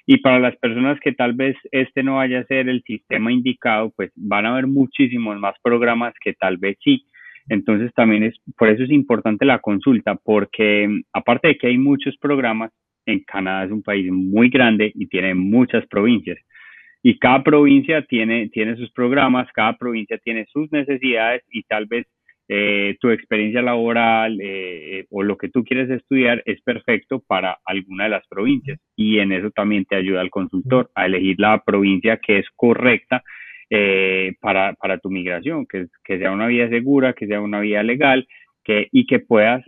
Y 0.05 0.17
para 0.17 0.39
las 0.39 0.55
personas 0.57 0.99
que 0.99 1.13
tal 1.13 1.33
vez 1.33 1.55
este 1.71 2.03
no 2.03 2.15
vaya 2.15 2.39
a 2.39 2.45
ser 2.45 2.67
el 2.67 2.83
sistema 2.83 3.31
indicado, 3.31 3.93
pues 3.95 4.11
van 4.15 4.45
a 4.45 4.51
haber 4.51 4.67
muchísimos 4.67 5.39
más 5.39 5.55
programas 5.63 6.13
que 6.21 6.33
tal 6.33 6.57
vez 6.57 6.77
sí. 6.83 7.05
Entonces 7.49 7.93
también 7.93 8.23
es, 8.23 8.35
por 8.57 8.69
eso 8.69 8.83
es 8.83 8.91
importante 8.91 9.45
la 9.45 9.59
consulta, 9.59 10.15
porque 10.15 10.89
aparte 11.13 11.49
de 11.49 11.57
que 11.57 11.67
hay 11.67 11.77
muchos 11.77 12.17
programas, 12.17 12.71
en 13.05 13.19
Canadá 13.21 13.65
es 13.65 13.71
un 13.71 13.83
país 13.83 14.09
muy 14.11 14.49
grande 14.49 14.91
y 14.95 15.07
tiene 15.07 15.33
muchas 15.33 15.85
provincias. 15.87 16.37
Y 17.01 17.19
cada 17.19 17.43
provincia 17.43 18.01
tiene, 18.03 18.47
tiene 18.49 18.77
sus 18.77 18.91
programas, 18.91 19.51
cada 19.53 19.77
provincia 19.77 20.17
tiene 20.23 20.45
sus 20.51 20.71
necesidades 20.71 21.43
y 21.51 21.63
tal 21.63 21.85
vez 21.85 22.07
eh, 22.55 22.97
tu 22.99 23.09
experiencia 23.09 23.63
laboral 23.63 24.37
eh, 24.39 25.07
o 25.09 25.23
lo 25.23 25.37
que 25.37 25.49
tú 25.49 25.63
quieres 25.63 25.89
estudiar 25.89 26.43
es 26.45 26.61
perfecto 26.61 27.19
para 27.19 27.57
alguna 27.65 28.03
de 28.03 28.11
las 28.11 28.27
provincias. 28.27 28.79
Y 28.95 29.17
en 29.17 29.31
eso 29.31 29.49
también 29.49 29.85
te 29.85 29.95
ayuda 29.95 30.21
el 30.21 30.29
consultor 30.29 30.91
a 30.93 31.07
elegir 31.07 31.39
la 31.39 31.63
provincia 31.65 32.17
que 32.17 32.37
es 32.37 32.45
correcta 32.55 33.23
eh, 33.71 34.35
para, 34.39 34.75
para, 34.75 34.99
tu 34.99 35.09
migración, 35.09 35.65
que, 35.65 35.87
que, 36.03 36.19
sea 36.19 36.31
una 36.31 36.45
vía 36.45 36.69
segura, 36.69 37.13
que 37.13 37.25
sea 37.25 37.41
una 37.41 37.59
vía 37.59 37.81
legal 37.81 38.27
que, 38.63 38.87
y 38.91 39.07
que 39.07 39.17
puedas 39.17 39.65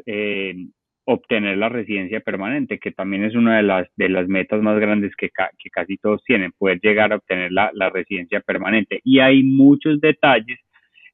obtener 1.05 1.57
la 1.57 1.69
residencia 1.69 2.19
permanente, 2.19 2.77
que 2.77 2.91
también 2.91 3.23
es 3.23 3.33
una 3.33 3.57
de 3.57 3.63
las, 3.63 3.87
de 3.95 4.09
las 4.09 4.27
metas 4.27 4.61
más 4.61 4.79
grandes 4.79 5.15
que, 5.15 5.31
que 5.57 5.69
casi 5.71 5.97
todos 5.97 6.23
tienen, 6.23 6.51
poder 6.51 6.79
llegar 6.81 7.13
a 7.13 7.15
obtener 7.15 7.51
la, 7.51 7.71
la 7.73 7.89
residencia 7.89 8.41
permanente. 8.41 9.01
Y 9.03 9.19
hay 9.21 9.41
muchos 9.41 9.99
detalles 10.01 10.59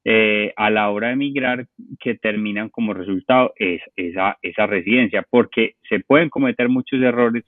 eh, 0.04 0.52
a 0.56 0.70
la 0.70 0.90
hora 0.90 1.08
de 1.08 1.12
emigrar 1.14 1.66
que 2.00 2.16
terminan 2.16 2.68
como 2.68 2.92
resultado 2.94 3.52
es, 3.56 3.80
esa, 3.96 4.36
esa 4.42 4.66
residencia, 4.66 5.24
porque 5.28 5.76
se 5.88 6.00
pueden 6.00 6.28
cometer 6.28 6.68
muchos 6.68 7.00
errores 7.00 7.44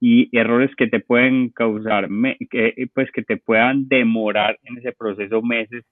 y 0.00 0.28
errores 0.36 0.70
que 0.76 0.86
te 0.86 1.00
pueden 1.00 1.50
causar, 1.50 2.08
que, 2.50 2.88
pues 2.94 3.10
que 3.10 3.22
te 3.22 3.36
puedan 3.36 3.88
demorar 3.88 4.58
en 4.64 4.78
ese 4.78 4.92
proceso 4.92 5.42
meses 5.42 5.84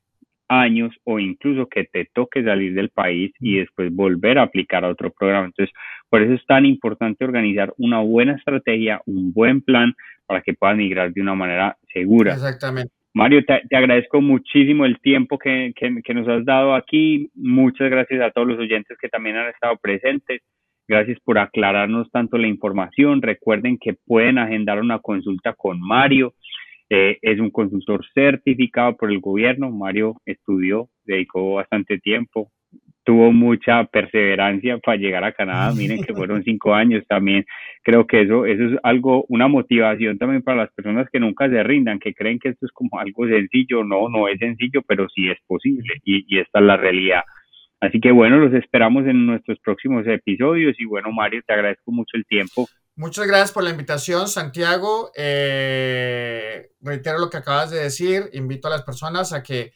años 0.49 0.95
o 1.05 1.19
incluso 1.19 1.67
que 1.67 1.85
te 1.85 2.09
toque 2.15 2.45
salir 2.45 2.73
del 2.75 2.91
país 2.91 3.33
y 3.41 3.59
después 3.59 3.93
volver 3.93 4.39
a 4.39 4.43
aplicar 4.43 4.85
a 4.85 4.89
otro 4.89 5.11
programa. 5.11 5.47
Entonces, 5.47 5.75
por 6.09 6.23
eso 6.23 6.35
es 6.35 6.47
tan 6.47 6.65
importante 6.65 7.25
organizar 7.25 7.75
una 7.79 8.01
buena 8.01 8.35
estrategia, 8.35 9.03
un 9.07 9.33
buen 9.33 9.61
plan 9.61 9.93
para 10.25 10.43
que 10.43 10.55
puedas 10.55 10.77
migrar 10.77 11.13
de 11.13 11.21
una 11.21 11.35
manera 11.35 11.77
segura. 11.93 12.33
Exactamente. 12.33 12.96
Mario, 13.17 13.43
te, 13.47 13.75
agradezco 13.75 14.21
muchísimo 14.21 14.85
el 14.85 15.01
tiempo 15.01 15.39
que, 15.39 15.73
que, 15.75 16.15
nos 16.15 16.29
has 16.29 16.45
dado 16.45 16.75
aquí. 16.75 17.31
Muchas 17.35 17.89
gracias 17.89 18.21
a 18.21 18.31
todos 18.31 18.47
los 18.47 18.59
oyentes 18.59 18.99
que 19.01 19.09
también 19.09 19.37
han 19.37 19.49
estado 19.49 19.79
presentes. 19.79 20.43
Gracias 20.87 21.19
por 21.21 21.39
aclararnos 21.39 22.11
tanto 22.11 22.37
la 22.37 22.47
información. 22.47 23.23
Recuerden 23.23 23.79
que 23.79 23.95
pueden 23.95 24.37
agendar 24.37 24.81
una 24.81 24.99
consulta 24.99 25.55
con 25.55 25.81
Mario. 25.81 26.35
Eh, 26.91 27.17
es 27.23 27.41
un 27.41 27.49
consultor 27.49 28.05
certificado 28.13 28.99
por 28.99 29.11
el 29.11 29.21
gobierno. 29.21 29.71
Mario 29.71 30.21
estudió, 30.27 30.91
dedicó 31.07 31.55
bastante 31.55 31.99
tiempo, 31.99 32.51
tuvo 33.07 33.33
mucha 33.33 33.85
perseverancia 33.85 34.79
para 34.79 34.99
llegar 34.99 35.25
a 35.25 35.33
Canadá. 35.33 35.73
Miren 35.73 36.03
que 36.03 36.13
fueron 36.13 36.43
cinco 36.45 36.75
años 36.75 37.05
también. 37.09 37.47
Creo 37.83 38.07
que 38.07 38.23
eso, 38.23 38.45
eso 38.45 38.65
es 38.65 38.73
algo, 38.83 39.25
una 39.29 39.47
motivación 39.47 40.19
también 40.19 40.43
para 40.43 40.65
las 40.65 40.73
personas 40.73 41.09
que 41.11 41.21
nunca 41.21 41.49
se 41.49 41.63
rindan, 41.63 42.01
que 42.01 42.13
creen 42.13 42.41
que 42.41 42.51
esto 42.51 42.67
es 42.67 42.73
como 42.73 42.99
algo 42.99 43.27
sencillo. 43.27 43.85
No, 43.85 44.09
no 44.09 44.29
es 44.29 44.39
sencillo, 44.41 44.83
pero 44.87 45.07
sí 45.09 45.31
es 45.31 45.39
posible 45.47 45.95
y, 46.05 46.27
y 46.29 46.41
esta 46.41 46.59
es 46.59 46.65
la 46.67 46.77
realidad. 46.77 47.23
Así 47.81 48.01
que 48.01 48.11
bueno, 48.11 48.39
los 48.39 48.53
esperamos 48.55 49.07
en 49.07 49.25
nuestros 49.25 49.59
próximos 49.61 50.07
episodios 50.07 50.75
y 50.79 50.85
bueno, 50.85 51.13
Mario, 51.13 51.43
te 51.47 51.53
agradezco 51.53 51.93
mucho 51.93 52.17
el 52.17 52.27
tiempo. 52.27 52.67
Muchas 52.97 53.27
gracias 53.27 53.53
por 53.53 53.63
la 53.63 53.71
invitación, 53.71 54.27
Santiago. 54.27 55.13
Eh, 55.15 56.71
reitero 56.81 57.19
lo 57.19 57.31
que 57.31 57.37
acabas 57.37 57.71
de 57.71 57.79
decir. 57.79 58.31
Invito 58.33 58.69
a 58.69 58.71
las 58.71 58.83
personas 58.83 59.33
a 59.33 59.43
que, 59.43 59.75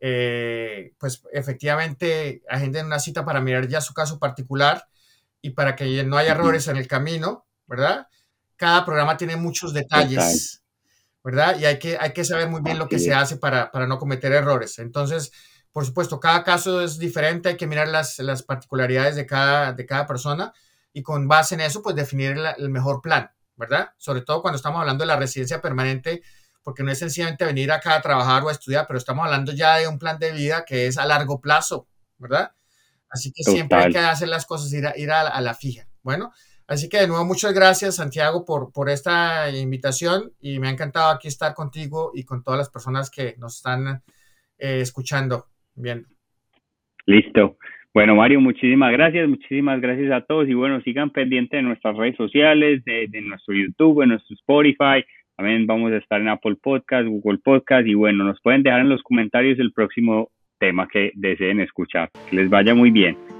eh, 0.00 0.92
pues, 0.98 1.22
efectivamente 1.32 2.42
agenden 2.48 2.86
una 2.86 2.98
cita 2.98 3.24
para 3.24 3.40
mirar 3.40 3.68
ya 3.68 3.80
su 3.80 3.94
caso 3.94 4.18
particular 4.18 4.86
y 5.40 5.50
para 5.50 5.76
que 5.76 6.04
no 6.04 6.16
haya 6.16 6.32
errores 6.32 6.68
en 6.68 6.76
el 6.76 6.86
camino, 6.88 7.46
¿verdad? 7.66 8.06
Cada 8.56 8.84
programa 8.84 9.16
tiene 9.16 9.36
muchos 9.36 9.72
detalles, 9.72 10.62
¿verdad? 11.22 11.58
Y 11.58 11.66
hay 11.66 11.78
que, 11.78 11.96
hay 11.98 12.12
que 12.12 12.24
saber 12.24 12.48
muy 12.48 12.62
bien 12.62 12.78
lo 12.78 12.88
que 12.88 12.98
se 12.98 13.14
hace 13.14 13.36
para, 13.36 13.70
para 13.70 13.86
no 13.86 13.98
cometer 13.98 14.32
errores. 14.32 14.78
Entonces, 14.78 15.32
por 15.76 15.84
supuesto, 15.84 16.18
cada 16.18 16.42
caso 16.42 16.80
es 16.80 16.98
diferente, 16.98 17.50
hay 17.50 17.56
que 17.58 17.66
mirar 17.66 17.88
las, 17.88 18.18
las 18.20 18.42
particularidades 18.42 19.14
de 19.14 19.26
cada, 19.26 19.74
de 19.74 19.84
cada 19.84 20.06
persona 20.06 20.54
y 20.96 21.02
con 21.02 21.28
base 21.28 21.54
en 21.54 21.60
eso, 21.60 21.82
pues 21.82 21.94
definir 21.94 22.38
el, 22.56 22.70
mejor 22.70 23.02
plan, 23.02 23.30
¿verdad? 23.56 23.90
Sobre 23.98 24.22
todo 24.22 24.40
cuando 24.40 24.56
estamos 24.56 24.80
hablando 24.80 25.02
de 25.02 25.08
la 25.08 25.16
residencia 25.16 25.60
permanente, 25.60 26.22
porque 26.66 26.82
no 26.82 26.90
es 26.90 26.98
sencillamente 26.98 27.44
venir 27.44 27.70
acá 27.70 27.94
a 27.94 28.02
trabajar 28.02 28.42
o 28.42 28.48
a 28.48 28.52
estudiar, 28.52 28.86
pero 28.88 28.98
estamos 28.98 29.24
hablando 29.24 29.52
ya 29.52 29.76
de 29.76 29.86
un 29.86 30.00
plan 30.00 30.18
de 30.18 30.32
vida 30.32 30.64
que 30.66 30.88
es 30.88 30.98
a 30.98 31.06
largo 31.06 31.40
plazo, 31.40 31.86
¿verdad? 32.18 32.50
Así 33.08 33.30
que 33.32 33.44
siempre 33.44 33.78
hay 33.78 33.92
que 33.92 33.98
hacer 33.98 34.26
las 34.26 34.46
cosas, 34.46 34.72
ir 34.72 34.84
a, 34.84 34.98
ir 34.98 35.12
a, 35.12 35.40
la 35.40 35.54
fija. 35.54 35.86
Bueno, 36.02 36.32
así 36.66 36.88
que 36.88 36.98
de 36.98 37.06
nuevo 37.06 37.24
muchas 37.24 37.54
gracias 37.54 37.94
Santiago 37.94 38.44
por, 38.44 38.72
por 38.72 38.90
esta 38.90 39.48
invitación 39.48 40.32
y 40.40 40.58
me 40.58 40.66
ha 40.66 40.72
encantado 40.72 41.12
aquí 41.12 41.28
estar 41.28 41.54
contigo 41.54 42.10
y 42.12 42.24
con 42.24 42.42
todas 42.42 42.58
las 42.58 42.68
personas 42.68 43.10
que 43.10 43.36
nos 43.38 43.58
están 43.58 44.02
eh, 44.58 44.80
escuchando, 44.80 45.46
viendo. 45.76 46.08
Listo. 47.06 47.58
Bueno, 47.94 48.16
Mario, 48.16 48.40
muchísimas 48.40 48.90
gracias, 48.90 49.28
muchísimas 49.28 49.80
gracias 49.80 50.10
a 50.10 50.20
todos 50.22 50.48
y 50.48 50.54
bueno, 50.54 50.80
sigan 50.80 51.10
pendientes 51.10 51.58
de 51.58 51.62
nuestras 51.62 51.96
redes 51.96 52.16
sociales, 52.16 52.84
de, 52.84 53.08
nuestro 53.22 53.54
YouTube, 53.54 54.00
de 54.00 54.08
nuestro 54.08 54.34
Spotify. 54.34 55.04
También 55.36 55.66
vamos 55.66 55.92
a 55.92 55.96
estar 55.96 56.20
en 56.20 56.28
Apple 56.28 56.56
Podcast, 56.62 57.06
Google 57.06 57.38
Podcast 57.38 57.86
y 57.86 57.94
bueno, 57.94 58.24
nos 58.24 58.40
pueden 58.40 58.62
dejar 58.62 58.80
en 58.80 58.88
los 58.88 59.02
comentarios 59.02 59.58
el 59.58 59.72
próximo 59.72 60.30
tema 60.58 60.88
que 60.88 61.12
deseen 61.14 61.60
escuchar. 61.60 62.10
Que 62.30 62.36
les 62.36 62.48
vaya 62.48 62.74
muy 62.74 62.90
bien. 62.90 63.35